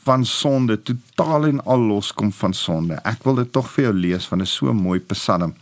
van 0.02 0.24
sonde 0.26 0.80
totaal 0.82 1.46
en 1.46 1.60
al 1.70 1.84
loskom 1.92 2.32
van 2.34 2.54
sonde. 2.54 2.98
Ek 3.06 3.22
wil 3.26 3.38
dit 3.38 3.52
tog 3.54 3.68
vir 3.70 3.84
jou 3.84 3.94
lees 3.94 4.26
van 4.26 4.42
'n 4.42 4.46
so 4.46 4.72
mooi 4.72 4.98
Psalm. 5.00 5.54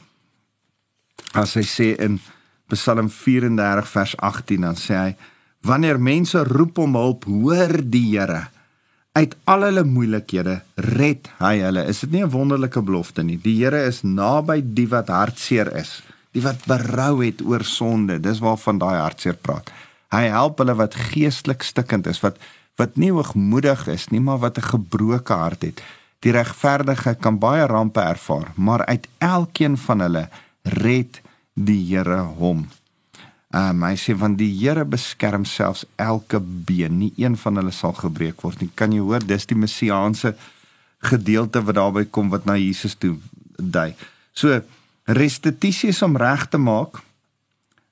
As 1.35 1.55
hy 1.55 1.63
sê 1.63 1.97
in 2.01 2.21
Psalm 2.69 3.09
34 3.09 3.89
vers 3.89 4.17
18 4.17 4.61
dan 4.61 4.77
sê 4.77 4.95
hy 4.95 5.17
wanneer 5.63 6.01
mense 6.01 6.45
roep 6.45 6.79
om 6.79 6.95
hulp 6.95 7.25
hoor 7.25 7.81
die 7.85 8.17
Here. 8.17 8.49
Uit 9.13 9.37
al 9.45 9.63
hulle 9.63 9.85
moeilikhede 9.85 10.63
red 10.77 11.29
hy 11.39 11.59
hulle. 11.59 11.85
Is 11.85 12.01
dit 12.01 12.11
nie 12.11 12.23
'n 12.25 12.31
wonderlike 12.31 12.81
belofte 12.83 13.23
nie? 13.23 13.37
Die 13.37 13.65
Here 13.65 13.85
is 13.85 14.03
naby 14.03 14.63
die 14.65 14.89
wat 14.89 15.09
hartseer 15.09 15.77
is 15.77 16.03
die 16.37 16.43
wat 16.43 16.67
berou 16.71 17.25
het 17.25 17.43
oor 17.43 17.65
sonde 17.65 18.21
dis 18.21 18.43
waarvan 18.45 18.79
daai 18.79 18.99
hartseer 18.99 19.39
praat 19.39 19.73
hy 20.15 20.27
help 20.33 20.59
hulle 20.63 20.75
wat 20.75 20.99
geestelik 21.11 21.63
stikkend 21.63 22.07
is 22.07 22.23
wat 22.25 22.39
wat 22.81 22.97
nie 22.97 23.11
hoogmoedig 23.13 23.87
is 23.93 24.09
nie 24.11 24.21
maar 24.21 24.39
wat 24.39 24.59
'n 24.59 24.71
gebroke 24.75 25.33
hart 25.33 25.63
het 25.63 25.83
die 26.21 26.33
regverdige 26.33 27.15
kan 27.15 27.39
baie 27.39 27.67
rampe 27.67 28.01
ervaar 28.01 28.53
maar 28.55 28.85
uit 28.87 29.09
elkeen 29.19 29.77
van 29.77 30.01
hulle 30.01 30.29
red 30.63 31.21
die 31.55 31.81
Here 31.89 32.23
hom. 32.39 32.67
Um 33.51 33.83
hy 33.83 33.97
sê 33.99 34.15
van 34.19 34.37
die 34.39 34.51
Here 34.61 34.85
beskerm 34.87 35.45
selfs 35.49 35.85
elke 36.01 36.41
been, 36.41 37.01
nie 37.01 37.13
een 37.19 37.37
van 37.41 37.61
hulle 37.61 37.75
sal 37.75 37.95
gebreek 37.99 38.43
word 38.45 38.63
nie. 38.63 38.71
Kan 38.75 38.95
jy 38.95 39.03
hoor, 39.03 39.25
dis 39.25 39.49
die 39.51 39.59
messiaanse 39.59 40.35
gedeelte 41.11 41.63
wat 41.65 41.79
daarby 41.79 42.05
kom 42.13 42.31
wat 42.31 42.47
na 42.47 42.59
Jesus 42.61 42.95
toe 43.01 43.17
dui. 43.57 43.95
So 44.37 44.61
restituisie 45.17 45.91
is 45.91 46.03
om 46.03 46.17
reg 46.17 46.49
te 46.49 46.59
maak 46.59 47.01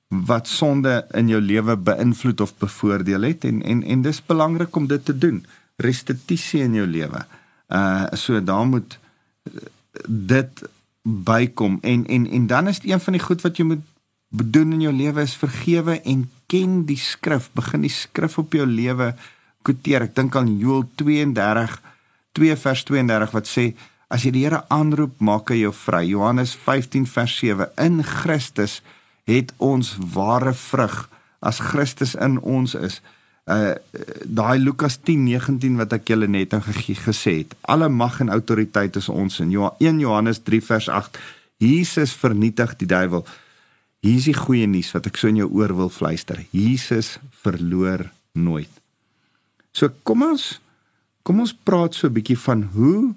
wat 0.09 0.47
sonde 0.47 1.05
in 1.13 1.29
jou 1.29 1.41
lewe 1.41 1.75
beïnvloed 1.77 2.41
of 2.41 2.55
bevoordeel 2.57 3.27
het 3.29 3.45
en 3.45 3.61
en 3.61 3.83
en 3.83 4.01
dis 4.01 4.21
belangrik 4.25 4.75
om 4.75 4.87
dit 4.87 5.05
te 5.05 5.17
doen. 5.17 5.45
Restituisie 5.77 6.63
in 6.65 6.73
jou 6.73 6.87
lewe. 6.87 7.25
Uh 7.67 8.07
so 8.13 8.43
daar 8.43 8.65
moet 8.65 8.97
dit 10.07 10.63
bykom 11.01 11.77
en 11.81 12.05
en 12.07 12.27
en 12.27 12.47
dan 12.47 12.67
is 12.67 12.79
dit 12.79 12.91
een 12.91 12.99
van 12.99 13.13
die 13.13 13.21
goed 13.21 13.41
wat 13.41 13.57
jy 13.57 13.65
moet 13.65 13.85
bedoen 14.29 14.73
in 14.73 14.81
jou 14.81 14.93
lewe 14.93 15.21
is 15.21 15.35
vergewe 15.35 16.01
en 16.01 16.29
ken 16.45 16.83
die 16.85 16.97
skrif 16.97 17.49
begin 17.53 17.85
die 17.85 17.93
skrif 17.93 18.37
op 18.37 18.53
jou 18.53 18.65
lewe 18.65 19.13
kwoteer 19.61 20.05
ek 20.07 20.15
dink 20.15 20.35
aan 20.35 20.57
Joel 20.57 20.85
32 21.01 21.79
2 22.37 22.57
vers 22.63 22.83
32 22.83 23.33
wat 23.37 23.49
sê 23.49 23.65
as 24.09 24.25
jy 24.25 24.31
die 24.33 24.43
Here 24.47 24.63
aanroep 24.73 25.21
maak 25.21 25.53
hy 25.53 25.61
jou 25.63 25.73
vry 25.85 26.03
Johannes 26.09 26.55
15 26.57 27.05
vers 27.05 27.37
7 27.37 27.69
in 27.85 28.01
Christus 28.03 28.79
het 29.29 29.53
ons 29.61 29.93
ware 30.15 30.53
vrug 30.57 31.05
as 31.45 31.61
Christus 31.63 32.15
in 32.15 32.39
ons 32.41 32.75
is 32.75 32.99
uh 33.49 33.73
daai 34.25 34.59
Lukas 34.61 34.99
10:19 35.01 35.77
wat 35.81 35.93
ek 35.93 36.09
julle 36.11 36.27
net 36.27 36.53
gesê 36.53 37.33
het. 37.41 37.55
Alle 37.61 37.89
mag 37.89 38.19
en 38.21 38.29
autoriteit 38.29 38.95
is 38.95 39.09
ons 39.09 39.39
in. 39.39 39.51
Jo 39.51 39.73
1 39.79 39.99
Johannes 39.99 40.39
3 40.43 40.61
vers 40.61 40.89
8. 40.89 41.17
Jesus 41.57 42.13
vernietig 42.13 42.75
die 42.77 42.87
duiwel. 42.87 43.25
Hier 44.01 44.17
is 44.17 44.25
die 44.25 44.37
goeie 44.37 44.67
nuus 44.67 44.91
wat 44.93 45.07
ek 45.07 45.17
so 45.17 45.27
in 45.27 45.41
jou 45.41 45.49
oor 45.49 45.73
wil 45.75 45.89
fluister. 45.89 46.45
Jesus 46.51 47.17
verloor 47.41 48.11
nooit. 48.33 48.69
So 49.71 49.89
kom 50.03 50.23
ons 50.23 50.59
kom 51.23 51.39
ons 51.39 51.53
praat 51.53 51.93
so 51.93 52.07
'n 52.07 52.13
bietjie 52.13 52.37
van 52.37 52.63
hoe 52.73 53.15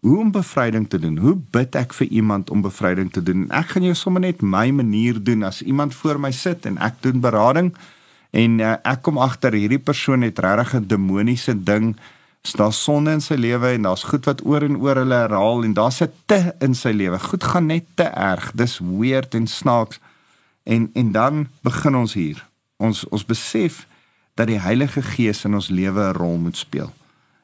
hoe 0.00 0.18
om 0.18 0.30
bevryding 0.32 0.88
te 0.88 0.98
doen. 0.98 1.18
Hoe 1.18 1.36
bid 1.52 1.76
ek 1.76 1.92
vir 1.92 2.08
iemand 2.08 2.50
om 2.50 2.62
bevryding 2.64 3.10
te 3.12 3.22
doen? 3.22 3.44
Ek 3.52 3.74
gaan 3.74 3.84
jou 3.84 3.94
sommer 3.94 4.22
net 4.24 4.40
my 4.40 4.70
manier 4.72 5.18
doen 5.22 5.44
as 5.44 5.60
iemand 5.62 5.94
voor 5.94 6.20
my 6.20 6.30
sit 6.32 6.66
en 6.66 6.78
ek 6.80 7.02
doen 7.04 7.20
berading. 7.20 7.74
En 8.30 8.60
uh, 8.62 8.76
ek 8.86 9.02
kom 9.04 9.20
agter 9.20 9.52
hierdie 9.58 9.82
persoon 9.82 10.24
het 10.24 10.38
regtig 10.40 10.74
'n 10.80 10.88
demoniese 10.88 11.54
ding. 11.54 11.96
Daar's 12.56 12.82
sonde 12.82 13.12
in 13.12 13.20
sy 13.20 13.36
lewe 13.36 13.74
en 13.76 13.82
daar's 13.82 14.06
goed 14.08 14.24
wat 14.24 14.40
oor 14.46 14.62
en 14.64 14.78
oor 14.80 14.96
hulle 14.96 15.14
herhaal 15.14 15.64
en 15.64 15.74
daar's 15.74 16.00
'n 16.00 16.12
te 16.26 16.54
in 16.60 16.74
sy 16.74 16.92
lewe. 16.96 17.18
Goed 17.18 17.44
gaan 17.44 17.66
net 17.66 17.84
te 17.94 18.08
erg. 18.08 18.52
Dis 18.54 18.80
weird 18.80 19.34
en 19.34 19.46
snaaks. 19.46 20.00
En 20.64 20.90
en 20.94 21.12
dan 21.12 21.48
begin 21.62 21.96
ons 21.96 22.14
hier. 22.14 22.46
Ons 22.76 23.04
ons 23.08 23.24
besef 23.24 23.86
dat 24.34 24.46
die 24.46 24.60
Heilige 24.60 25.02
Gees 25.02 25.44
in 25.44 25.54
ons 25.54 25.68
lewe 25.68 26.00
'n 26.00 26.16
rol 26.16 26.36
moet 26.36 26.56
speel. 26.56 26.92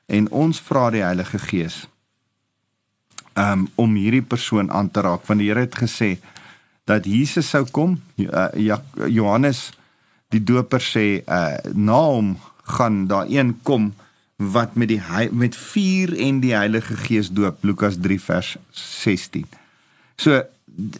En 0.06 0.30
ons 0.30 0.60
vra 0.60 0.90
die 0.90 1.02
Heilige 1.02 1.38
Gees 1.38 1.88
um, 3.38 3.68
om 3.74 3.94
hierdie 3.94 4.24
persoon 4.24 4.70
aan 4.70 4.90
te 4.90 5.04
raak 5.04 5.26
want 5.28 5.40
die 5.42 5.50
Here 5.50 5.66
het 5.66 5.78
gesê 5.78 6.16
dat 6.86 7.06
Jesus 7.06 7.48
sou 7.50 7.64
kom. 7.74 7.96
Uh, 8.16 8.48
ja, 8.54 8.82
Johannes 9.10 9.70
die 10.34 10.42
doper 10.42 10.82
sê 10.82 11.06
uh 11.22 11.56
na 11.74 12.00
hom 12.10 12.34
gaan 12.76 13.06
daar 13.06 13.30
een 13.30 13.54
kom 13.62 13.92
wat 14.36 14.74
met 14.74 14.88
die 14.88 15.00
met 15.32 15.56
vuur 15.56 16.12
en 16.18 16.40
die 16.40 16.54
Heilige 16.54 16.96
Gees 16.96 17.30
doop 17.30 17.64
Lukas 17.64 17.96
3 18.00 18.20
vers 18.20 18.56
16. 18.70 19.46
So 20.16 20.42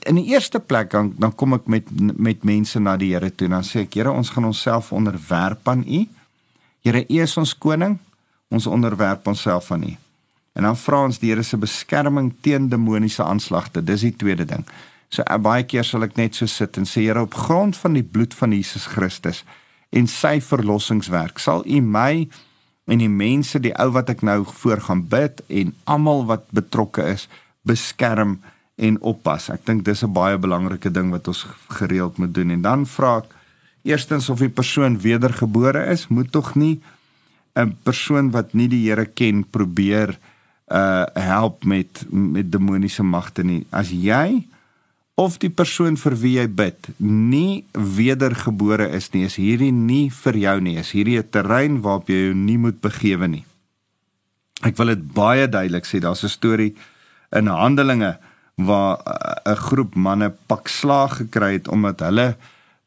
in 0.08 0.16
die 0.16 0.30
eerste 0.32 0.60
plek 0.60 0.90
dan 0.90 1.12
dan 1.18 1.34
kom 1.34 1.58
ek 1.58 1.66
met 1.66 1.90
met 2.16 2.44
mense 2.44 2.80
na 2.80 2.96
die 2.96 3.12
Here 3.14 3.30
toe 3.30 3.50
en 3.50 3.58
dan 3.58 3.66
sê 3.66 3.84
ek 3.84 3.98
Here 3.98 4.14
ons 4.14 4.30
gaan 4.30 4.48
onsself 4.48 4.92
onderwerp 4.92 5.68
aan 5.68 5.84
U. 5.84 6.06
Here 6.86 7.04
U 7.08 7.20
is 7.22 7.36
ons 7.36 7.54
koning. 7.58 7.98
Ons 8.48 8.66
onderwerp 8.66 9.26
onsself 9.26 9.72
aan 9.72 9.82
U. 9.90 9.96
En 10.56 10.64
dan 10.64 10.76
vra 10.80 11.02
ons 11.04 11.20
die 11.20 11.30
Here 11.30 11.44
se 11.44 11.58
beskerming 11.60 12.32
teen 12.40 12.70
demoniese 12.72 13.24
aanslagte. 13.24 13.84
Dis 13.84 14.06
die 14.06 14.14
tweede 14.16 14.46
ding. 14.48 14.64
So 15.12 15.22
uh, 15.22 15.38
baie 15.38 15.66
keer 15.68 15.84
sal 15.86 16.06
ek 16.06 16.16
net 16.16 16.34
so 16.38 16.48
sit 16.50 16.78
en 16.80 16.88
sê 16.88 17.04
Here 17.06 17.22
op 17.22 17.36
grond 17.36 17.76
van 17.76 17.94
die 17.98 18.04
bloed 18.04 18.34
van 18.34 18.56
Jesus 18.56 18.88
Christus 18.90 19.44
en 19.94 20.08
sy 20.10 20.40
verlossingswerk 20.42 21.38
sal 21.38 21.62
U 21.62 21.80
my 21.80 22.26
en 22.90 23.02
die 23.02 23.10
mense 23.10 23.60
die 23.62 23.74
ou 23.78 23.90
wat 23.94 24.10
ek 24.10 24.24
nou 24.26 24.40
voor 24.62 24.82
gaan 24.88 25.04
bid 25.10 25.42
en 25.46 25.72
almal 25.90 26.26
wat 26.30 26.48
betrokke 26.54 27.06
is 27.14 27.28
beskerm 27.66 28.40
en 28.76 28.98
oppas. 29.00 29.48
Ek 29.50 29.64
dink 29.66 29.84
dis 29.86 30.02
'n 30.02 30.12
baie 30.12 30.38
belangrike 30.38 30.90
ding 30.90 31.10
wat 31.10 31.28
ons 31.28 31.46
gereeld 31.78 32.18
moet 32.18 32.34
doen 32.34 32.50
en 32.50 32.62
dan 32.62 32.86
vra 32.86 33.18
ek 33.18 33.30
eerstens 33.84 34.28
of 34.28 34.38
die 34.38 34.50
persoon 34.50 34.98
wedergebore 34.98 35.86
is, 35.86 36.08
moet 36.08 36.32
tog 36.32 36.54
nie 36.54 36.80
'n 37.56 37.76
persoon 37.82 38.30
wat 38.30 38.54
nie 38.54 38.68
die 38.68 38.88
Here 38.88 39.06
ken 39.06 39.44
probeer 39.44 40.18
uh 40.66 41.06
help 41.14 41.64
met 41.64 42.04
met 42.10 42.50
demoniese 42.52 43.02
magte 43.02 43.42
nie. 43.42 43.66
As 43.70 43.90
jy 43.90 44.46
of 45.14 45.38
die 45.38 45.50
persoon 45.50 45.96
vir 45.96 46.14
wie 46.20 46.34
jy 46.36 46.46
bid 46.48 46.88
nie 46.98 47.64
wedergebore 47.72 48.88
is 48.98 49.08
nie, 49.14 49.24
is 49.24 49.38
hierdie 49.40 49.72
nie 49.72 50.10
vir 50.10 50.36
jou 50.36 50.60
nie. 50.60 50.76
Is 50.78 50.92
hierdie 50.92 51.18
'n 51.18 51.30
terrein 51.30 51.80
waarop 51.80 52.08
jy 52.08 52.26
jou 52.26 52.34
nie 52.34 52.58
moet 52.58 52.80
begewe 52.80 53.28
nie. 53.28 53.44
Ek 54.62 54.76
wil 54.76 54.86
dit 54.86 55.12
baie 55.12 55.48
duidelik 55.48 55.84
sê, 55.84 56.00
daar's 56.00 56.24
'n 56.24 56.28
storie 56.28 56.74
in 57.32 57.46
Handelinge 57.46 58.18
waar 58.56 59.00
uh, 59.06 59.52
'n 59.52 59.56
groep 59.56 59.94
manne 59.94 60.32
pak 60.46 60.68
slaag 60.68 61.16
gekry 61.16 61.52
het 61.52 61.68
omdat 61.68 62.00
hulle 62.00 62.36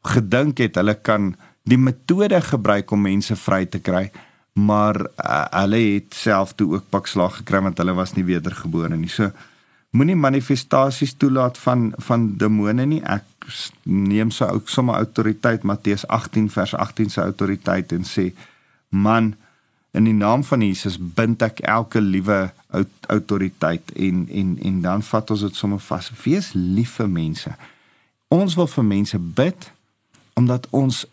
gedink 0.02 0.58
het 0.58 0.74
hulle 0.74 0.94
kan 0.94 1.36
die 1.62 1.78
metode 1.78 2.40
gebruik 2.40 2.90
om 2.90 3.02
mense 3.02 3.36
vry 3.36 3.66
te 3.66 3.78
kry, 3.78 4.10
maar 4.66 4.98
uh, 5.00 5.44
hulle 5.62 5.80
het 5.94 6.14
self 6.16 6.52
toe 6.58 6.74
ook 6.74 6.88
pak 6.92 7.06
slaag 7.06 7.40
gekry 7.40 7.60
want 7.64 7.78
hulle 7.78 7.94
was 7.96 8.14
nie 8.16 8.26
wedergebore 8.28 8.96
nie. 8.96 9.10
So 9.12 9.30
moenie 9.96 10.16
manifestasies 10.16 11.16
toelaat 11.18 11.58
van 11.58 11.90
van 12.08 12.30
demone 12.38 12.86
nie. 12.86 13.02
Ek 13.02 13.24
neem 13.84 14.30
so 14.34 14.46
ook 14.46 14.68
sommer 14.68 15.00
autoriteit 15.00 15.62
Matteus 15.62 16.06
18 16.06 16.50
vers 16.50 16.74
18 16.74 17.10
se 17.10 17.22
autoriteit 17.22 17.92
en 17.92 18.04
sê 18.06 18.30
man 18.88 19.34
in 19.90 20.06
die 20.06 20.14
naam 20.14 20.44
van 20.46 20.62
Jesus 20.62 20.98
bind 20.98 21.42
ek 21.42 21.62
elke 21.66 22.00
liewe 22.00 22.50
autoriteit 23.10 23.90
en 23.96 24.26
en 24.30 24.56
en 24.62 24.80
dan 24.82 25.02
vat 25.02 25.30
ons 25.30 25.46
dit 25.46 25.56
sommer 25.56 25.82
vas. 25.82 26.12
Wees 26.24 26.52
lief 26.54 26.98
vir 27.00 27.10
mense. 27.10 27.54
Ons 28.30 28.54
wil 28.54 28.70
vir 28.70 28.86
mense 28.86 29.18
bid 29.18 29.70
omdat 30.38 30.66
ons 30.70 31.04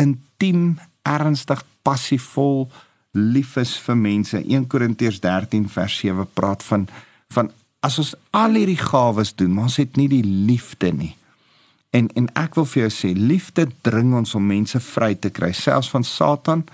intiem, 0.00 0.78
ernstig, 1.02 1.62
passievol 1.82 2.68
lief 3.12 3.56
is 3.56 3.76
vir 3.84 3.96
mense. 3.96 4.38
1 4.38 4.66
Korintiërs 4.70 5.20
13 5.20 5.68
vers 5.68 5.96
7 6.02 6.26
praat 6.34 6.62
van 6.66 6.88
van 7.30 7.50
as 7.80 7.96
ons 8.02 8.12
al 8.36 8.58
hierdie 8.58 8.80
gawes 8.80 9.30
doen, 9.38 9.54
maar 9.54 9.70
ons 9.70 9.78
het 9.80 9.96
nie 9.96 10.08
die 10.10 10.24
liefde 10.24 10.90
nie. 10.92 11.14
En 11.96 12.10
en 12.18 12.26
ek 12.38 12.58
wil 12.58 12.66
vir 12.68 12.84
jou 12.84 12.90
sê, 12.94 13.12
liefde 13.16 13.68
dring 13.86 14.12
ons 14.14 14.34
om 14.34 14.46
mense 14.46 14.80
vry 14.90 15.14
te 15.14 15.30
kry, 15.34 15.52
selfs 15.56 15.90
van 15.94 16.04
Satan 16.06 16.64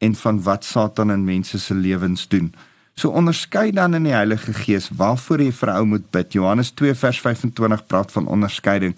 en 0.00 0.16
van 0.16 0.40
wat 0.42 0.64
Satan 0.64 1.12
in 1.12 1.24
mense 1.24 1.60
se 1.60 1.76
lewens 1.76 2.26
doen. 2.28 2.50
So 2.94 3.10
onderskei 3.16 3.70
dan 3.72 3.94
in 3.94 4.04
die 4.04 4.14
Heilige 4.14 4.52
Gees 4.52 4.90
waarvoor 4.92 5.40
jy 5.40 5.52
vir 5.52 5.72
ou 5.74 5.84
moet 5.84 6.10
bid. 6.12 6.32
Johannes 6.32 6.72
2 6.76 6.94
vers 6.94 7.20
25 7.20 7.86
praat 7.86 8.12
van 8.12 8.26
onderskeiding. 8.26 8.96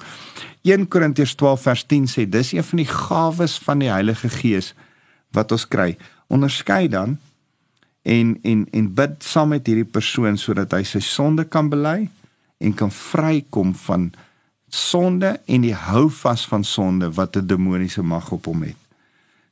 1 0.62 0.88
Korintiërs 0.88 1.34
12 1.34 1.62
vers 1.62 1.84
10 1.86 2.08
sê 2.10 2.26
dis 2.28 2.52
een 2.52 2.64
van 2.64 2.82
die 2.82 2.88
gawes 2.88 3.58
van 3.58 3.82
die 3.82 3.90
Heilige 3.90 4.28
Gees 4.28 4.72
wat 5.30 5.52
ons 5.52 5.68
kry. 5.68 5.96
Onderskei 6.32 6.88
dan 6.88 7.18
en 8.02 8.38
en 8.42 8.66
en 8.72 8.94
bid 8.94 9.22
saam 9.22 9.54
met 9.54 9.66
hierdie 9.66 9.86
persoon 9.86 10.38
sodat 10.38 10.74
hy 10.74 10.82
sy 10.86 11.00
sonde 11.02 11.44
kan 11.44 11.70
bely 11.70 12.08
en 12.62 12.74
kan 12.74 12.90
vrykom 12.90 13.74
van 13.86 14.10
sonde 14.72 15.36
en 15.46 15.66
die 15.66 15.76
hou 15.76 16.08
vas 16.22 16.46
van 16.48 16.64
sonde 16.64 17.10
wat 17.18 17.36
'n 17.36 17.46
demoniese 17.46 18.02
mag 18.02 18.30
op 18.32 18.46
hom 18.46 18.62
het. 18.62 18.76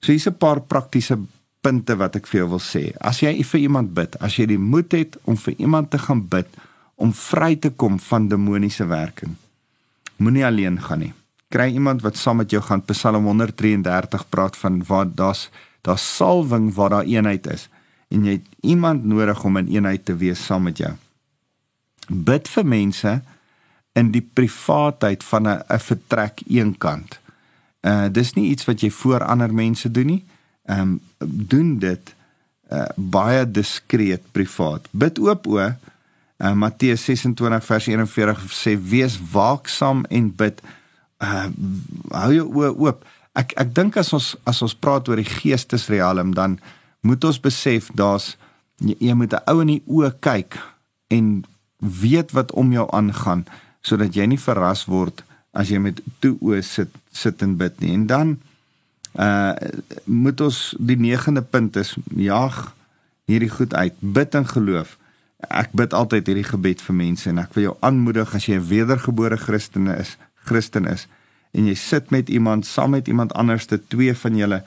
So 0.00 0.12
hier's 0.12 0.26
'n 0.26 0.38
paar 0.38 0.60
praktiese 0.60 1.18
punte 1.60 1.96
wat 1.96 2.16
ek 2.16 2.26
vir 2.26 2.40
jou 2.40 2.48
wil 2.56 2.62
sê. 2.64 2.90
As 3.00 3.20
jy 3.22 3.32
vir 3.44 3.60
iemand 3.60 3.94
bid, 3.94 4.16
as 4.20 4.36
jy 4.38 4.46
die 4.46 4.58
moed 4.58 4.92
het 4.96 5.16
om 5.24 5.36
vir 5.36 5.54
iemand 5.58 5.90
te 5.90 5.98
gaan 5.98 6.24
bid 6.28 6.48
om 7.00 7.12
vry 7.16 7.56
te 7.56 7.70
kom 7.70 7.98
van 8.10 8.28
demoniese 8.28 8.84
werking, 8.88 9.36
moenie 10.16 10.44
alleen 10.46 10.80
gaan 10.80 11.04
nie. 11.04 11.12
Kry 11.50 11.70
iemand 11.74 12.02
wat 12.02 12.16
saam 12.16 12.36
met 12.42 12.52
jou 12.52 12.60
gaan. 12.62 12.84
Psalm 12.86 13.24
133 13.26 14.28
praat 14.30 14.56
van 14.56 14.82
waar 14.86 15.08
daar's 15.08 15.48
daar's 15.82 16.04
salwing 16.16 16.68
waar 16.76 16.90
daar 16.90 17.08
eenheid 17.08 17.46
is 17.48 17.68
en 18.10 18.24
jy 18.26 18.36
het 18.38 18.48
iemand 18.66 19.04
nodig 19.04 19.44
om 19.44 19.56
in 19.56 19.70
eenheid 19.70 20.04
te 20.04 20.16
wees 20.18 20.42
saam 20.44 20.66
met 20.68 20.78
jou. 20.82 20.90
Bid 22.08 22.48
vir 22.50 22.66
mense 22.66 23.12
in 23.98 24.10
die 24.14 24.22
privaatheid 24.22 25.24
van 25.24 25.48
'n 25.48 25.62
'n 25.68 25.78
vertrek 25.78 26.42
eenkant. 26.46 27.18
Uh 27.80 28.08
dis 28.08 28.34
nie 28.34 28.50
iets 28.50 28.64
wat 28.64 28.80
jy 28.80 28.90
voor 28.90 29.24
ander 29.24 29.54
mense 29.54 29.90
doen 29.90 30.06
nie. 30.06 30.24
Ehm 30.70 30.80
um, 30.80 31.00
doen 31.52 31.78
dit 31.82 32.14
uh 32.70 32.86
baie 32.96 33.44
diskreet 33.50 34.22
privaat. 34.32 34.86
Bid 34.90 35.18
oop 35.18 35.46
o. 35.50 35.58
Uh 35.60 36.52
Matteus 36.54 37.04
26 37.04 37.64
vers 37.66 37.88
41 37.90 38.44
sê 38.54 38.76
wees 38.78 39.18
waaksaam 39.32 40.04
en 40.08 40.28
bid. 40.42 40.62
Uh 41.18 41.48
hou 42.14 42.30
jou 42.36 42.46
oë 42.62 42.74
oop. 42.78 43.02
Ek 43.38 43.54
ek 43.58 43.74
dink 43.74 43.98
as 44.00 44.12
ons 44.14 44.36
as 44.46 44.62
ons 44.62 44.76
praat 44.76 45.10
oor 45.10 45.18
die 45.18 45.26
geestesrealm 45.26 46.34
dan 46.38 46.60
moet 47.00 47.24
ons 47.24 47.40
besef 47.42 47.90
daar's 47.96 48.36
jy, 48.78 48.96
jy 49.00 49.14
moet 49.14 49.34
'n 49.34 49.42
ou 49.50 49.60
in 49.64 49.74
die 49.74 49.84
oë 49.86 50.12
kyk 50.20 50.58
en 51.10 51.44
weet 51.80 52.30
wat 52.32 52.52
om 52.52 52.72
jou 52.72 52.86
aangaan 52.92 53.44
sodat 53.82 54.14
jy 54.14 54.26
nie 54.26 54.38
verras 54.38 54.84
word 54.86 55.24
as 55.52 55.70
jy 55.72 55.78
met 55.78 56.00
toe 56.20 56.36
oë 56.38 56.62
sit 56.62 56.90
sit 57.12 57.42
en 57.42 57.56
bid 57.56 57.80
nie. 57.80 57.92
En 57.94 58.06
dan 58.06 58.38
uh 59.14 59.54
moet 60.04 60.40
ons 60.40 60.74
die 60.78 60.98
negende 60.98 61.42
punt 61.42 61.76
is 61.76 61.96
jag 62.14 62.74
hierdie 63.30 63.50
goed 63.50 63.74
uit. 63.74 63.94
Bid 64.00 64.34
in 64.34 64.46
geloof. 64.46 64.96
Ek 65.48 65.72
bid 65.72 65.94
altyd 65.94 66.26
hierdie 66.26 66.46
gebed 66.46 66.82
vir 66.82 66.94
mense 66.94 67.28
en 67.30 67.38
ek 67.38 67.54
wil 67.54 67.70
jou 67.70 67.76
aanmoedig 67.80 68.34
as 68.34 68.46
jy 68.46 68.58
'n 68.58 68.68
wedergebore 68.68 69.36
Christen 69.36 69.86
is, 69.86 70.16
Christen 70.44 70.86
is 70.86 71.06
en 71.50 71.66
jy 71.66 71.74
sit 71.74 72.10
met 72.10 72.28
iemand 72.28 72.66
saam 72.66 72.90
met 72.90 73.08
iemand 73.08 73.32
anders 73.32 73.66
te 73.66 73.80
twee 73.88 74.14
van 74.14 74.36
julle 74.36 74.62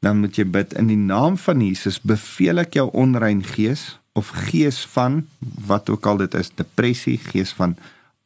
dan 0.00 0.20
moet 0.20 0.36
jy 0.36 0.46
bid 0.48 0.72
in 0.80 0.88
die 0.88 1.00
naam 1.00 1.36
van 1.38 1.60
Jesus 1.60 2.00
beveel 2.00 2.62
ek 2.62 2.78
jou 2.78 2.88
onrein 2.96 3.42
gees 3.44 3.98
of 4.16 4.32
gees 4.48 4.80
van 4.94 5.26
wat 5.66 5.90
ook 5.90 6.06
al 6.06 6.22
dit 6.24 6.34
is 6.34 6.52
depressie 6.56 7.18
gees 7.20 7.52
van 7.56 7.76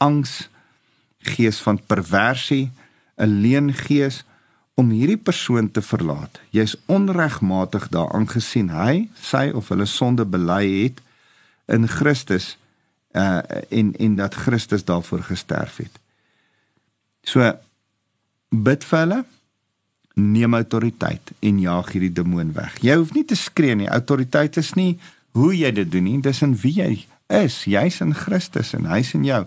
angs, 0.03 0.49
gees 1.35 1.59
van 1.65 1.79
perversie, 1.79 2.71
'n 3.17 3.41
leengees 3.43 4.25
om 4.75 4.91
hierdie 4.91 5.21
persoon 5.21 5.71
te 5.71 5.83
verlaat. 5.83 6.41
Jy's 6.51 6.75
onregmatig 6.91 7.89
daaraan 7.95 8.27
gesien 8.31 8.73
hy 8.75 9.09
sy 9.21 9.49
of 9.55 9.71
hulle 9.71 9.87
sonde 9.87 10.27
bely 10.27 10.65
het 10.67 11.03
in 11.71 11.89
Christus 11.89 12.57
uh 13.15 13.41
en 13.71 13.93
en 14.03 14.17
dat 14.19 14.35
Christus 14.35 14.85
daarvoor 14.85 15.23
gesterf 15.23 15.77
het. 15.77 16.01
So 17.23 17.53
bid 18.51 18.85
vir 18.85 18.99
hulle 18.99 19.21
neem 20.15 20.55
autoriteit 20.55 21.31
en 21.41 21.61
jaag 21.61 21.93
hierdie 21.95 22.13
demoon 22.13 22.53
weg. 22.55 22.79
Jy 22.83 22.99
hoef 22.99 23.15
nie 23.15 23.25
te 23.25 23.39
skree 23.39 23.75
nie. 23.75 23.91
Autoriteit 23.91 24.57
is 24.57 24.75
nie 24.75 24.99
hoe 25.35 25.51
jy 25.57 25.71
dit 25.75 25.91
doen 25.91 26.07
nie, 26.07 26.21
dis 26.23 26.43
in 26.43 26.55
wie 26.59 26.75
jy 26.79 27.07
is. 27.27 27.65
Jy's 27.67 28.01
in 28.03 28.15
Christus 28.15 28.75
en 28.75 28.87
hy's 28.91 29.15
in 29.15 29.27
jou. 29.27 29.43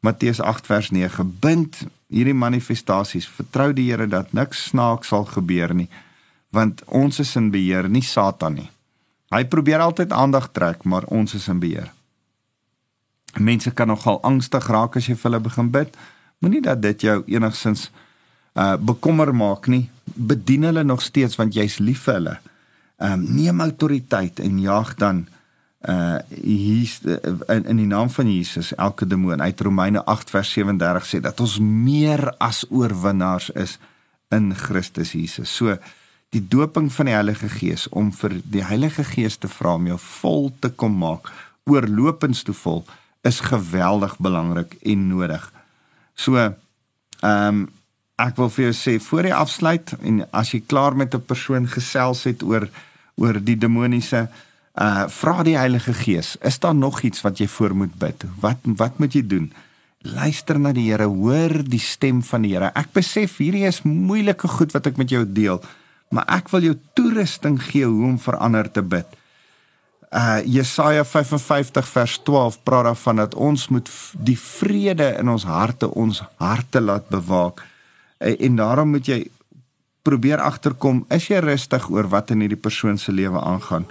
Matteus 0.00 0.40
8 0.40 0.68
vers 0.68 0.90
9 0.90 1.26
bind 1.40 1.82
hierdie 2.12 2.36
manifestasies 2.36 3.26
vertrou 3.28 3.72
die 3.74 3.90
Here 3.90 4.06
dat 4.06 4.32
niks 4.32 4.68
snaaks 4.70 5.08
sal 5.12 5.26
gebeur 5.30 5.74
nie 5.74 5.88
want 6.54 6.82
ons 6.86 7.18
is 7.20 7.34
in 7.36 7.50
beheer 7.52 7.88
nie 7.90 8.04
Satan 8.06 8.54
nie. 8.56 8.70
Hy 9.34 9.42
probeer 9.50 9.82
altyd 9.84 10.14
aandag 10.14 10.48
trek 10.54 10.86
maar 10.88 11.04
ons 11.12 11.34
is 11.36 11.48
in 11.52 11.60
beheer. 11.60 11.90
Mense 13.36 13.72
kan 13.76 13.90
nogal 13.92 14.22
angstig 14.24 14.68
raak 14.72 14.96
as 14.96 15.08
jy 15.10 15.16
vir 15.18 15.28
hulle 15.30 15.42
begin 15.44 15.70
bid. 15.74 15.96
Moenie 16.40 16.62
dat 16.64 16.80
dit 16.80 17.08
jou 17.08 17.18
enigsins 17.26 17.90
uh 18.56 18.76
bekommer 18.80 19.34
maak 19.36 19.68
nie. 19.68 19.90
Bedien 20.14 20.64
hulle 20.70 20.84
nog 20.84 21.02
steeds 21.04 21.36
want 21.36 21.54
jy's 21.54 21.76
lief 21.82 22.06
vir 22.06 22.20
hulle. 22.20 22.36
Um 22.96 23.26
neem 23.36 23.60
autoriteit 23.60 24.40
en 24.40 24.62
jaag 24.62 24.94
dan 24.96 25.26
uh 25.84 26.18
hier's 26.28 27.00
in, 27.04 27.64
in 27.64 27.76
die 27.76 27.86
naam 27.86 28.08
van 28.10 28.30
Jesus 28.32 28.72
elke 28.74 29.06
demoon 29.06 29.42
uit 29.42 29.60
Romeine 29.60 30.04
8 30.04 30.30
vers 30.30 30.52
37 30.56 31.06
sê 31.06 31.20
dat 31.20 31.40
ons 31.40 31.58
meer 31.60 32.32
as 32.40 32.64
oorwinnaars 32.70 33.50
is 33.50 33.76
in 34.32 34.54
Christus 34.56 35.12
Jesus. 35.12 35.52
So 35.52 35.76
die 36.34 36.40
doping 36.48 36.88
van 36.92 37.10
die 37.10 37.14
Heilige 37.14 37.48
Gees 37.52 37.86
om 37.88 38.08
vir 38.12 38.38
die 38.42 38.64
Heilige 38.64 39.04
Gees 39.04 39.36
te 39.36 39.50
vra 39.52 39.76
om 39.76 39.86
jou 39.86 39.98
vol 40.00 40.48
te 40.60 40.72
kom 40.72 40.96
maak, 40.98 41.28
oorlopends 41.68 42.42
te 42.42 42.56
vol 42.56 42.82
is 43.26 43.42
geweldig 43.44 44.16
belangrik 44.18 44.78
en 44.82 45.08
nodig. 45.12 45.44
So 46.16 46.40
ehm 46.40 46.56
um, 47.22 47.66
ek 48.16 48.38
wil 48.40 48.48
vir 48.48 48.70
jou 48.70 48.72
sê 48.72 48.92
voor 49.04 49.26
jy 49.28 49.32
afsluit 49.36 49.90
en 50.00 50.22
as 50.32 50.54
jy 50.54 50.62
klaar 50.64 50.94
met 50.96 51.14
'n 51.14 51.20
persoon 51.20 51.66
gesels 51.68 52.24
het 52.24 52.42
oor 52.42 52.64
oor 53.20 53.36
die 53.44 53.58
demoniese 53.60 54.24
Uh 54.24 54.45
vra 54.76 55.42
die 55.42 55.56
Heilige 55.56 55.94
Gees, 55.96 56.36
is 56.44 56.58
daar 56.60 56.74
nog 56.74 57.00
iets 57.00 57.22
wat 57.24 57.38
jy 57.40 57.46
voor 57.48 57.74
moet 57.74 57.94
bid? 57.98 58.24
Wat 58.40 58.60
wat 58.76 58.98
moet 58.98 59.14
jy 59.16 59.22
doen? 59.26 59.52
Luister 60.04 60.58
na 60.60 60.72
die 60.76 60.90
Here, 60.90 61.08
hoor 61.08 61.62
die 61.64 61.80
stem 61.80 62.22
van 62.22 62.44
die 62.44 62.52
Here. 62.54 62.70
Ek 62.76 62.92
besef 62.92 63.38
hierdie 63.40 63.64
is 63.66 63.82
moeilike 63.82 64.48
goed 64.48 64.74
wat 64.76 64.86
ek 64.86 65.00
met 65.00 65.10
jou 65.10 65.24
deel, 65.24 65.62
maar 66.12 66.28
ek 66.28 66.52
wil 66.52 66.68
jou 66.68 66.74
toerusting 66.94 67.56
gee 67.70 67.88
hoe 67.88 68.04
om 68.12 68.18
verander 68.20 68.68
te 68.70 68.84
bid. 68.84 69.06
Uh 70.12 70.38
Jesaja 70.44 71.04
55 71.04 71.88
vers 71.88 72.18
12 72.22 72.60
praat 72.62 72.86
daarvan 72.86 73.24
dat 73.24 73.34
ons 73.34 73.68
moet 73.68 73.88
die 74.12 74.38
vrede 74.38 75.16
in 75.18 75.28
ons 75.28 75.44
harte 75.44 75.88
ons 75.90 76.22
harte 76.38 76.80
laat 76.80 77.08
bewaak. 77.08 77.64
Uh, 78.20 78.36
en 78.38 78.56
daarom 78.56 78.94
moet 78.94 79.08
jy 79.08 79.24
probeer 80.06 80.38
agterkom, 80.38 81.04
is 81.10 81.26
jy 81.26 81.40
rustig 81.42 81.88
oor 81.90 82.06
wat 82.12 82.30
in 82.30 82.44
hierdie 82.44 82.60
persoon 82.60 82.98
se 82.98 83.12
lewe 83.12 83.40
aangaan? 83.40 83.88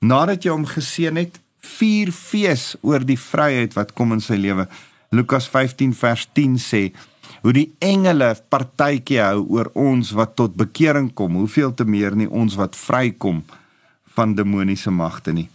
Nadat 0.00 0.44
jy 0.44 0.54
hom 0.54 0.66
geseën 0.68 1.16
het, 1.16 1.40
vier 1.66 2.12
fees 2.14 2.74
oor 2.86 3.04
die 3.04 3.18
vryheid 3.18 3.74
wat 3.76 3.92
kom 3.96 4.14
in 4.14 4.22
sy 4.22 4.38
lewe. 4.38 4.68
Lukas 5.14 5.48
15 5.50 5.94
vers 5.96 6.26
10 6.34 6.58
sê 6.62 6.82
hoe 7.42 7.52
die 7.54 7.68
engele 7.84 8.32
partytjie 8.50 9.20
hou 9.22 9.44
oor 9.58 9.70
ons 9.78 10.12
wat 10.16 10.34
tot 10.38 10.56
bekering 10.58 11.12
kom, 11.14 11.36
hoeveel 11.38 11.74
te 11.74 11.84
meer 11.86 12.16
nie 12.16 12.28
ons 12.30 12.56
wat 12.58 12.76
vrykom 12.78 13.42
van 14.16 14.34
demoniese 14.34 14.90
magte 14.90 15.34
nie. 15.36 15.48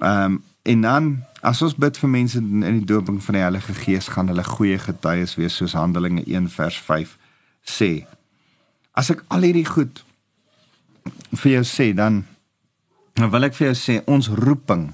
Ehm 0.00 0.36
um, 0.36 0.42
en 0.66 0.80
dan 0.82 1.04
as 1.46 1.60
ons 1.62 1.76
bid 1.78 1.94
vir 2.02 2.10
mense 2.10 2.40
in 2.42 2.80
die 2.80 2.88
doping 2.90 3.20
van 3.22 3.36
die 3.36 3.42
Heilige 3.44 3.74
Gees 3.78 4.08
gaan 4.10 4.26
hulle 4.32 4.42
goeie 4.42 4.80
getuies 4.82 5.36
wees 5.38 5.54
soos 5.60 5.76
Handelinge 5.78 6.24
1 6.26 6.48
vers 6.50 6.78
5 6.88 7.12
sê. 7.62 7.90
As 8.90 9.12
ek 9.14 9.22
al 9.30 9.46
hierdie 9.46 9.68
goed 9.68 10.02
vir 11.38 11.52
jou 11.52 11.62
sê 11.70 11.92
dan 11.94 12.24
Nou 13.16 13.30
wil 13.32 13.48
ek 13.48 13.54
vir 13.56 13.70
jou 13.70 13.76
sê 13.80 13.94
ons 14.12 14.28
roeping 14.28 14.90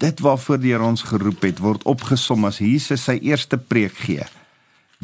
dit 0.00 0.20
waarvoor 0.24 0.58
die 0.60 0.72
Here 0.72 0.84
ons 0.84 1.04
geroep 1.06 1.44
het 1.44 1.60
word 1.62 1.84
opgesom 1.88 2.46
as 2.48 2.58
Jesus 2.62 3.04
sy 3.06 3.18
eerste 3.22 3.58
preek 3.60 3.94
gee. 4.06 4.24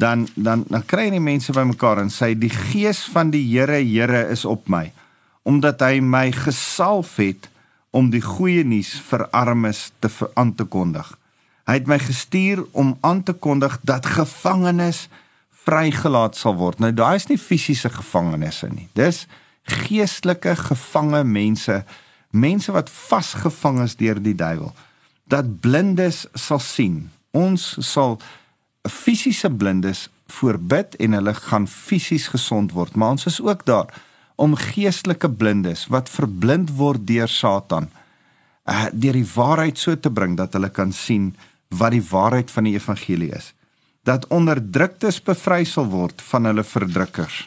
Dan 0.00 0.26
dan 0.34 0.64
dan 0.70 0.86
kry 0.88 1.10
die 1.12 1.22
mense 1.22 1.52
bymekaar 1.52 2.00
en 2.02 2.10
sê 2.12 2.32
die 2.34 2.52
gees 2.52 3.04
van 3.12 3.30
die 3.34 3.44
Here 3.44 3.82
Here 3.84 4.26
is 4.32 4.46
op 4.48 4.68
my 4.72 4.88
omdat 5.48 5.80
hy 5.80 6.02
my 6.04 6.28
gesalf 6.36 7.16
het 7.16 7.48
om 7.96 8.10
die 8.12 8.22
goeie 8.22 8.62
nuus 8.64 8.92
vir 9.08 9.24
armes 9.34 9.88
te 9.98 10.10
aan 10.38 10.52
te 10.54 10.66
kondig. 10.68 11.06
Hy 11.66 11.78
het 11.78 11.88
my 11.88 11.96
gestuur 12.02 12.62
om 12.72 12.92
aan 13.00 13.22
te 13.22 13.32
kondig 13.32 13.78
dat 13.88 14.06
gevangenes 14.06 15.08
vrygelaat 15.64 16.36
sal 16.36 16.56
word. 16.60 16.80
Nou 16.80 16.92
daai 16.92 17.16
is 17.16 17.28
nie 17.30 17.38
fisiese 17.40 17.90
gevangenisse 17.92 18.68
nie. 18.72 18.88
Dis 18.94 19.26
geestelike 19.70 20.54
gevange 20.56 21.24
mense, 21.24 21.82
mense 22.30 22.72
wat 22.72 22.90
vasgevang 22.90 23.82
is 23.84 23.96
deur 23.96 24.22
die 24.22 24.34
duiwel. 24.34 24.74
Dat 25.30 25.60
blindes 25.60 26.26
sal 26.34 26.58
sien. 26.58 27.10
Ons 27.30 27.76
sal 27.78 28.18
fisiese 28.88 29.50
blindes 29.50 30.08
voorbid 30.30 30.96
en 30.96 31.12
hulle 31.18 31.34
gaan 31.34 31.66
fisies 31.68 32.28
gesond 32.30 32.72
word, 32.72 32.94
maar 32.94 33.16
ons 33.18 33.26
is 33.26 33.40
ook 33.42 33.64
daar 33.66 33.90
om 34.40 34.54
geestelike 34.56 35.28
blindes 35.28 35.86
wat 35.92 36.08
verblind 36.08 36.70
word 36.78 37.06
deur 37.06 37.28
Satan 37.28 37.90
uh 38.70 38.88
deur 38.92 39.16
die 39.18 39.28
waarheid 39.34 39.78
so 39.78 39.96
te 39.96 40.10
bring 40.12 40.36
dat 40.38 40.54
hulle 40.56 40.70
kan 40.70 40.92
sien 40.92 41.32
wat 41.80 41.94
die 41.94 42.04
waarheid 42.04 42.50
van 42.50 42.66
die 42.66 42.74
evangelie 42.74 43.30
is. 43.34 43.52
Dat 44.06 44.26
onderdruktes 44.34 45.20
bevry 45.22 45.64
sal 45.64 45.86
word 45.90 46.22
van 46.30 46.48
hulle 46.50 46.64
verdrukkers. 46.66 47.44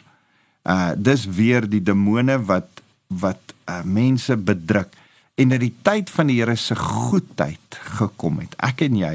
Uh 0.64 0.92
dis 0.96 1.26
weer 1.26 1.68
die 1.68 1.82
demone 1.82 2.38
wat 2.48 2.83
wat 3.08 3.54
uh, 3.68 3.82
mense 3.84 4.36
bedruk 4.36 4.94
en 5.34 5.50
dat 5.50 5.62
die 5.64 5.74
tyd 5.82 6.10
van 6.14 6.30
die 6.30 6.38
Here 6.38 6.56
se 6.56 6.76
goedheid 6.78 7.78
gekom 7.98 8.38
het. 8.42 8.54
Ek 8.62 8.84
en 8.86 8.98
jy 8.98 9.14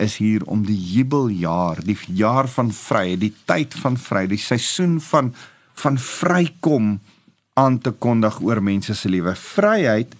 is 0.00 0.16
hier 0.16 0.44
om 0.48 0.62
die 0.64 0.78
jubeljaar, 0.78 1.82
die 1.84 1.98
jaar 2.16 2.48
van 2.48 2.70
vryheid, 2.72 3.20
die 3.20 3.34
tyd 3.44 3.76
van 3.82 3.98
vryheid, 4.00 4.32
die 4.32 4.40
seisoen 4.40 5.00
van 5.10 5.34
van 5.80 5.96
vrykom 5.96 6.98
aan 7.56 7.78
te 7.80 7.92
kondig 7.96 8.40
oor 8.44 8.58
mense 8.60 8.92
se 8.94 9.08
lewe. 9.08 9.32
Vryheid 9.32 10.12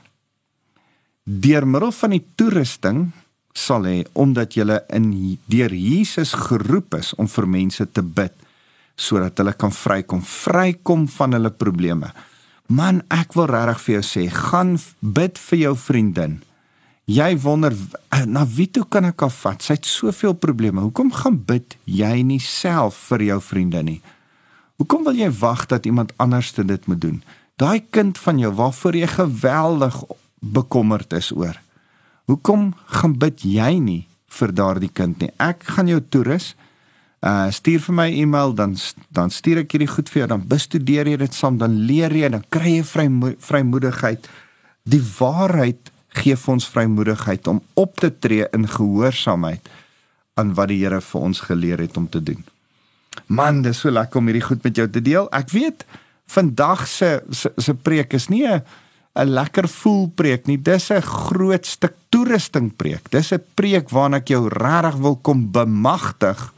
deur 1.24 1.66
middel 1.66 1.92
van 1.92 2.10
die 2.10 2.26
toerusting 2.34 3.10
sal 3.56 3.86
hê 3.88 4.04
omdat 4.12 4.54
julle 4.54 4.80
in 4.94 5.10
deur 5.50 5.74
Jesus 5.74 6.34
geroep 6.34 6.94
is 7.00 7.14
om 7.18 7.28
vir 7.28 7.46
mense 7.46 7.86
te 7.92 8.02
bid 8.02 8.34
sodat 9.00 9.38
hulle 9.40 9.54
kan 9.56 9.72
vrykom, 9.72 10.20
vrykom 10.20 11.06
van 11.08 11.32
hulle 11.32 11.50
probleme. 11.50 12.10
Man, 12.68 13.00
ek 13.08 13.32
wil 13.34 13.48
regtig 13.48 13.80
vir 13.86 13.94
jou 13.94 14.02
sê, 14.04 14.24
gaan 14.28 14.74
bid 15.00 15.40
vir 15.48 15.58
jou 15.64 15.72
vriendin. 15.80 16.36
Jy 17.10 17.30
wonder 17.42 17.74
na 18.28 18.44
wie 18.46 18.68
toe 18.70 18.84
kan 18.86 19.08
ek 19.08 19.24
haar 19.24 19.32
vat? 19.34 19.64
Sy 19.64 19.78
het 19.78 19.88
soveel 19.88 20.36
probleme. 20.38 20.84
Hoekom 20.84 21.10
gaan 21.16 21.40
bid 21.48 21.74
jy 21.88 22.20
nie 22.22 22.42
self 22.44 22.98
vir 23.08 23.24
jou 23.32 23.40
vriendin 23.42 23.88
nie? 23.88 23.98
Hoekom 24.78 25.02
wil 25.08 25.18
jy 25.18 25.30
wag 25.40 25.66
dat 25.72 25.88
iemand 25.88 26.12
anders 26.22 26.52
dit 26.54 26.86
moet 26.86 27.00
doen? 27.00 27.18
Daai 27.58 27.82
kind 27.90 28.20
van 28.20 28.38
jou 28.38 28.52
waarvoor 28.56 28.96
jy 28.96 29.08
geweldig 29.16 29.96
bekommerd 30.40 31.12
is 31.18 31.32
oor. 31.34 31.58
Hoekom 32.28 32.74
gaan 32.86 33.18
bid 33.18 33.44
jy 33.44 33.78
nie 33.78 34.02
vir 34.30 34.52
daardie 34.52 34.92
kind 34.92 35.20
nie? 35.20 35.30
Ek 35.38 35.64
gaan 35.64 35.88
jou 35.88 36.00
toerus. 36.00 36.54
Uh 37.20 37.50
stuur 37.52 37.80
vir 37.84 37.94
my 37.94 38.08
e-mail 38.22 38.54
dan 38.56 38.76
dan 39.12 39.30
stuur 39.30 39.64
ek 39.64 39.72
hierdie 39.76 39.90
goed 39.90 40.08
vir 40.08 40.22
jou 40.22 40.28
dan 40.34 40.46
bestudeer 40.48 41.08
jy 41.08 41.16
dit 41.20 41.34
saam 41.34 41.58
dan 41.60 41.74
leer 41.88 42.12
jy 42.16 42.30
dan 42.32 42.44
kry 42.48 42.78
jy 42.78 42.84
vry 42.84 43.08
vrymoedigheid. 43.38 44.28
Die 44.88 45.02
waarheid 45.18 45.90
gee 46.16 46.36
ons 46.46 46.68
vrymoedigheid 46.68 47.46
om 47.46 47.60
op 47.74 47.98
te 48.00 48.10
tree 48.10 48.46
in 48.56 48.66
gehoorsaamheid 48.68 49.68
aan 50.40 50.54
wat 50.56 50.70
die 50.72 50.80
Here 50.80 51.00
vir 51.00 51.20
ons 51.20 51.42
geleer 51.44 51.82
het 51.84 51.96
om 51.96 52.08
te 52.08 52.22
doen. 52.22 52.40
Man, 53.26 53.62
dis 53.62 53.82
so 53.82 53.90
lekker 53.90 54.20
om 54.20 54.30
hierdie 54.30 54.46
goed 54.46 54.62
met 54.64 54.76
jou 54.76 54.86
te 54.90 55.02
deel. 55.02 55.28
Ek 55.34 55.50
weet 55.54 55.84
vandag 56.30 56.86
se 56.88 57.20
se, 57.30 57.52
se 57.58 57.74
preek 57.74 58.14
is 58.14 58.28
nie 58.28 58.46
'n 58.46 58.62
'n 59.14 59.26
lekker 59.26 59.68
voel 59.68 60.08
preek 60.14 60.46
nie. 60.46 60.58
Dis 60.58 60.90
'n 60.90 61.02
groot 61.02 61.66
stuk 61.66 61.94
toerusting 62.08 62.76
preek. 62.76 63.10
Dis 63.10 63.32
'n 63.32 63.42
preek 63.54 63.90
waarna 63.90 64.16
ek 64.16 64.28
jou 64.28 64.48
regtig 64.48 64.96
wil 65.00 65.16
kom 65.16 65.50
bemagtig 65.50 66.52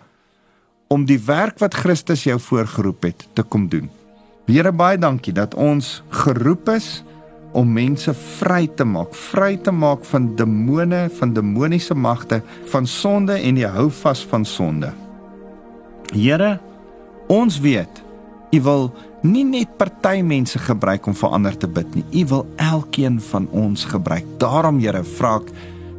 om 0.88 1.04
die 1.04 1.20
werk 1.24 1.58
wat 1.58 1.74
Christus 1.74 2.24
jou 2.24 2.38
voorgeroep 2.38 3.02
het 3.02 3.28
te 3.32 3.42
kom 3.42 3.68
doen. 3.68 3.90
Here 4.46 4.72
baie 4.72 4.98
dankie 4.98 5.32
dat 5.32 5.54
ons 5.54 6.02
geroep 6.10 6.68
is 6.68 7.02
om 7.52 7.72
mense 7.72 8.14
vry 8.14 8.66
te 8.76 8.84
maak, 8.84 9.14
vry 9.14 9.56
te 9.56 9.72
maak 9.72 10.04
van 10.04 10.34
demone, 10.36 11.10
van 11.18 11.32
demoniese 11.32 11.94
magte, 11.94 12.42
van 12.64 12.86
sonde 12.86 13.32
en 13.32 13.54
die 13.54 13.66
houvas 13.66 14.24
van 14.26 14.44
sonde. 14.44 14.92
Here, 16.12 16.60
ons 17.28 17.60
weet 17.60 18.02
U 18.52 18.60
wil 18.60 18.90
nie 19.24 19.44
net 19.48 19.78
party 19.80 20.18
mense 20.26 20.58
gebruik 20.60 21.06
om 21.08 21.14
vir 21.16 21.30
ander 21.32 21.54
te 21.56 21.68
bid 21.70 21.94
nie. 21.96 22.04
U 22.20 22.24
wil 22.32 22.42
elkeen 22.60 23.16
van 23.30 23.46
ons 23.56 23.86
gebruik. 23.88 24.26
Daarom 24.42 24.80
Here, 24.82 25.00
vra 25.16 25.38
ek 25.40 25.48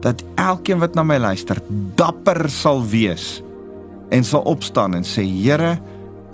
dat 0.04 0.22
elkeen 0.38 0.82
wat 0.84 0.94
na 0.94 1.06
my 1.08 1.18
luister, 1.18 1.62
dapper 1.98 2.46
sal 2.52 2.84
wees 2.86 3.42
en 4.14 4.26
sal 4.28 4.44
opstaan 4.46 5.00
en 5.00 5.08
sê, 5.08 5.26
Here, 5.26 5.80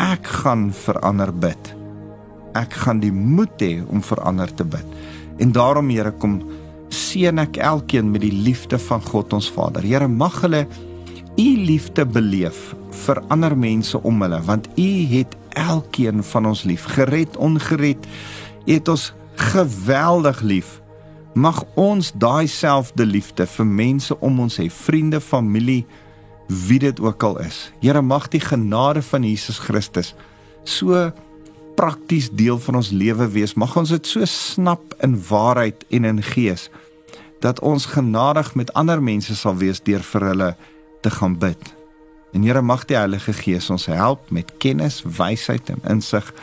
ek 0.01 0.27
gaan 0.41 0.69
vir 0.75 0.99
ander 1.07 1.31
bid. 1.31 1.71
Ek 2.57 2.75
gaan 2.83 2.99
die 2.99 3.13
moed 3.13 3.55
hê 3.63 3.77
om 3.87 4.03
vir 4.03 4.23
ander 4.27 4.51
te 4.51 4.67
bid. 4.67 4.99
En 5.39 5.55
daarom 5.55 5.87
Here, 5.93 6.11
kom 6.11 6.41
seën 6.91 7.39
ek 7.39 7.61
elkeen 7.63 8.11
met 8.11 8.25
die 8.25 8.33
liefde 8.33 8.81
van 8.89 8.99
God 9.07 9.37
ons 9.37 9.47
Vader. 9.55 9.87
Here, 9.87 10.11
mag 10.11 10.41
hulle 10.43 10.65
u 11.39 11.49
liefde 11.63 12.03
beleef 12.03 12.73
vir 13.05 13.21
ander 13.31 13.55
mense 13.55 13.99
om 14.03 14.17
hulle 14.25 14.41
want 14.43 14.67
u 14.75 14.89
het 15.13 15.37
elkeen 15.59 16.23
van 16.23 16.45
ons 16.49 16.63
lief. 16.63 16.87
Gered 16.95 17.37
ongered 17.37 18.07
u 18.65 18.73
het 18.73 18.87
ons 18.87 19.13
geweldig 19.35 20.41
lief. 20.41 20.81
Mag 21.33 21.63
ons 21.73 22.11
daai 22.15 22.47
selfde 22.47 23.05
liefde 23.05 23.45
vir 23.47 23.65
mense 23.65 24.15
om 24.19 24.39
ons 24.39 24.59
hê 24.59 24.67
vriende 24.73 25.21
familie 25.21 25.85
wie 26.49 26.79
dit 26.81 26.99
ook 26.99 27.23
al 27.23 27.39
is. 27.45 27.69
Here 27.81 28.01
mag 28.01 28.27
die 28.33 28.41
genade 28.41 29.01
van 29.05 29.23
Jesus 29.23 29.59
Christus 29.61 30.15
so 30.63 31.11
prakties 31.79 32.27
deel 32.29 32.59
van 32.59 32.81
ons 32.81 32.91
lewe 32.91 33.29
wees. 33.31 33.55
Mag 33.55 33.77
ons 33.77 33.93
dit 33.93 34.07
so 34.07 34.25
snap 34.25 34.95
in 35.05 35.15
waarheid 35.29 35.85
en 35.89 36.05
in 36.05 36.23
gees 36.33 36.69
dat 37.39 37.61
ons 37.63 37.85
genadig 37.87 38.51
met 38.59 38.73
ander 38.75 38.99
mense 38.99 39.35
sal 39.35 39.55
wees 39.55 39.79
deur 39.79 40.03
vir 40.03 40.25
hulle 40.33 40.49
te 41.01 41.09
gaan 41.09 41.37
bid. 41.39 41.78
En 42.33 42.43
Here 42.45 42.61
mag 42.61 42.85
die 42.85 42.97
Heilige 42.97 43.33
Gees 43.33 43.69
ons 43.69 43.87
help 43.89 44.29
met 44.31 44.51
kennis, 44.61 45.01
wysheid 45.03 45.69
en 45.69 45.81
insig 45.89 46.33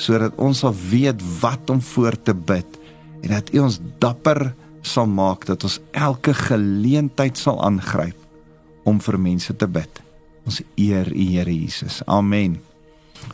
sodat 0.00 0.36
ons 0.40 0.62
sal 0.62 0.72
weet 0.72 1.20
wat 1.42 1.70
om 1.70 1.80
voor 1.84 2.16
te 2.16 2.34
bid 2.34 2.78
en 3.20 3.34
dat 3.34 3.52
U 3.52 3.66
ons 3.66 3.80
dapper 4.00 4.54
sal 4.80 5.08
maak 5.10 5.44
dat 5.48 5.64
ons 5.64 5.80
elke 5.92 6.32
geleentheid 6.34 7.36
sal 7.36 7.60
aangryp 7.64 8.16
om 8.88 9.00
vir 9.04 9.18
mense 9.20 9.52
te 9.56 9.68
bid. 9.68 10.00
Ons 10.48 10.62
eer 10.80 11.10
U 11.12 11.26
Here 11.34 11.52
Jesus. 11.52 12.00
Amen. 12.08 12.56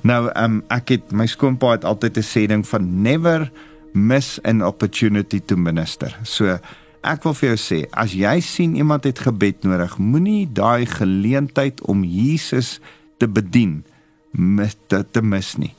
Nou, 0.02 0.26
um, 0.34 0.58
ek 0.74 0.96
het 0.96 1.14
my 1.14 1.28
skoonpa 1.30 1.76
het 1.76 1.86
altyd 1.86 2.18
'n 2.18 2.26
sê 2.26 2.46
ding 2.50 2.66
van 2.66 3.02
never 3.02 3.50
miss 3.94 4.40
an 4.44 4.62
opportunity 4.62 5.40
to 5.40 5.56
minister. 5.56 6.18
So 6.22 6.58
ek 7.06 7.24
wil 7.26 7.34
vir 7.38 7.52
jou 7.52 7.58
sê, 7.60 7.80
as 7.94 8.14
jy 8.16 8.36
sien 8.44 8.76
iemand 8.78 9.06
het 9.08 9.22
gebed 9.24 9.64
nodig, 9.66 9.96
moenie 9.98 10.46
daai 10.50 10.86
geleentheid 10.90 11.82
om 11.86 12.04
Jesus 12.04 12.76
te 13.20 13.28
bedien 13.28 13.82
mis 14.36 14.76
te, 14.90 15.02
te 15.04 15.22
mis 15.22 15.54
nie. 15.60 15.72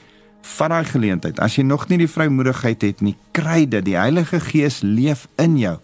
Van 0.57 0.73
daai 0.73 0.87
geleentheid, 0.87 1.39
as 1.43 1.57
jy 1.59 1.65
nog 1.67 1.87
nie 1.91 1.99
die 2.01 2.09
vrymoedigheid 2.09 2.87
het 2.87 3.05
nie, 3.05 3.15
kry 3.35 3.65
dit. 3.69 3.85
Die 3.85 3.97
Heilige 3.99 4.39
Gees 4.43 4.81
leef 4.85 5.27
in 5.41 5.59
jou 5.61 5.77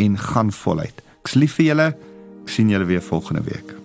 en 0.00 0.18
gaan 0.18 0.52
voluit. 0.54 1.04
Ek's 1.24 1.38
lief 1.38 1.58
vir 1.60 1.72
julle. 1.72 1.88
Ek 2.44 2.52
sien 2.52 2.70
julle 2.72 2.88
weer 2.88 3.04
volgende 3.04 3.44
week. 3.46 3.83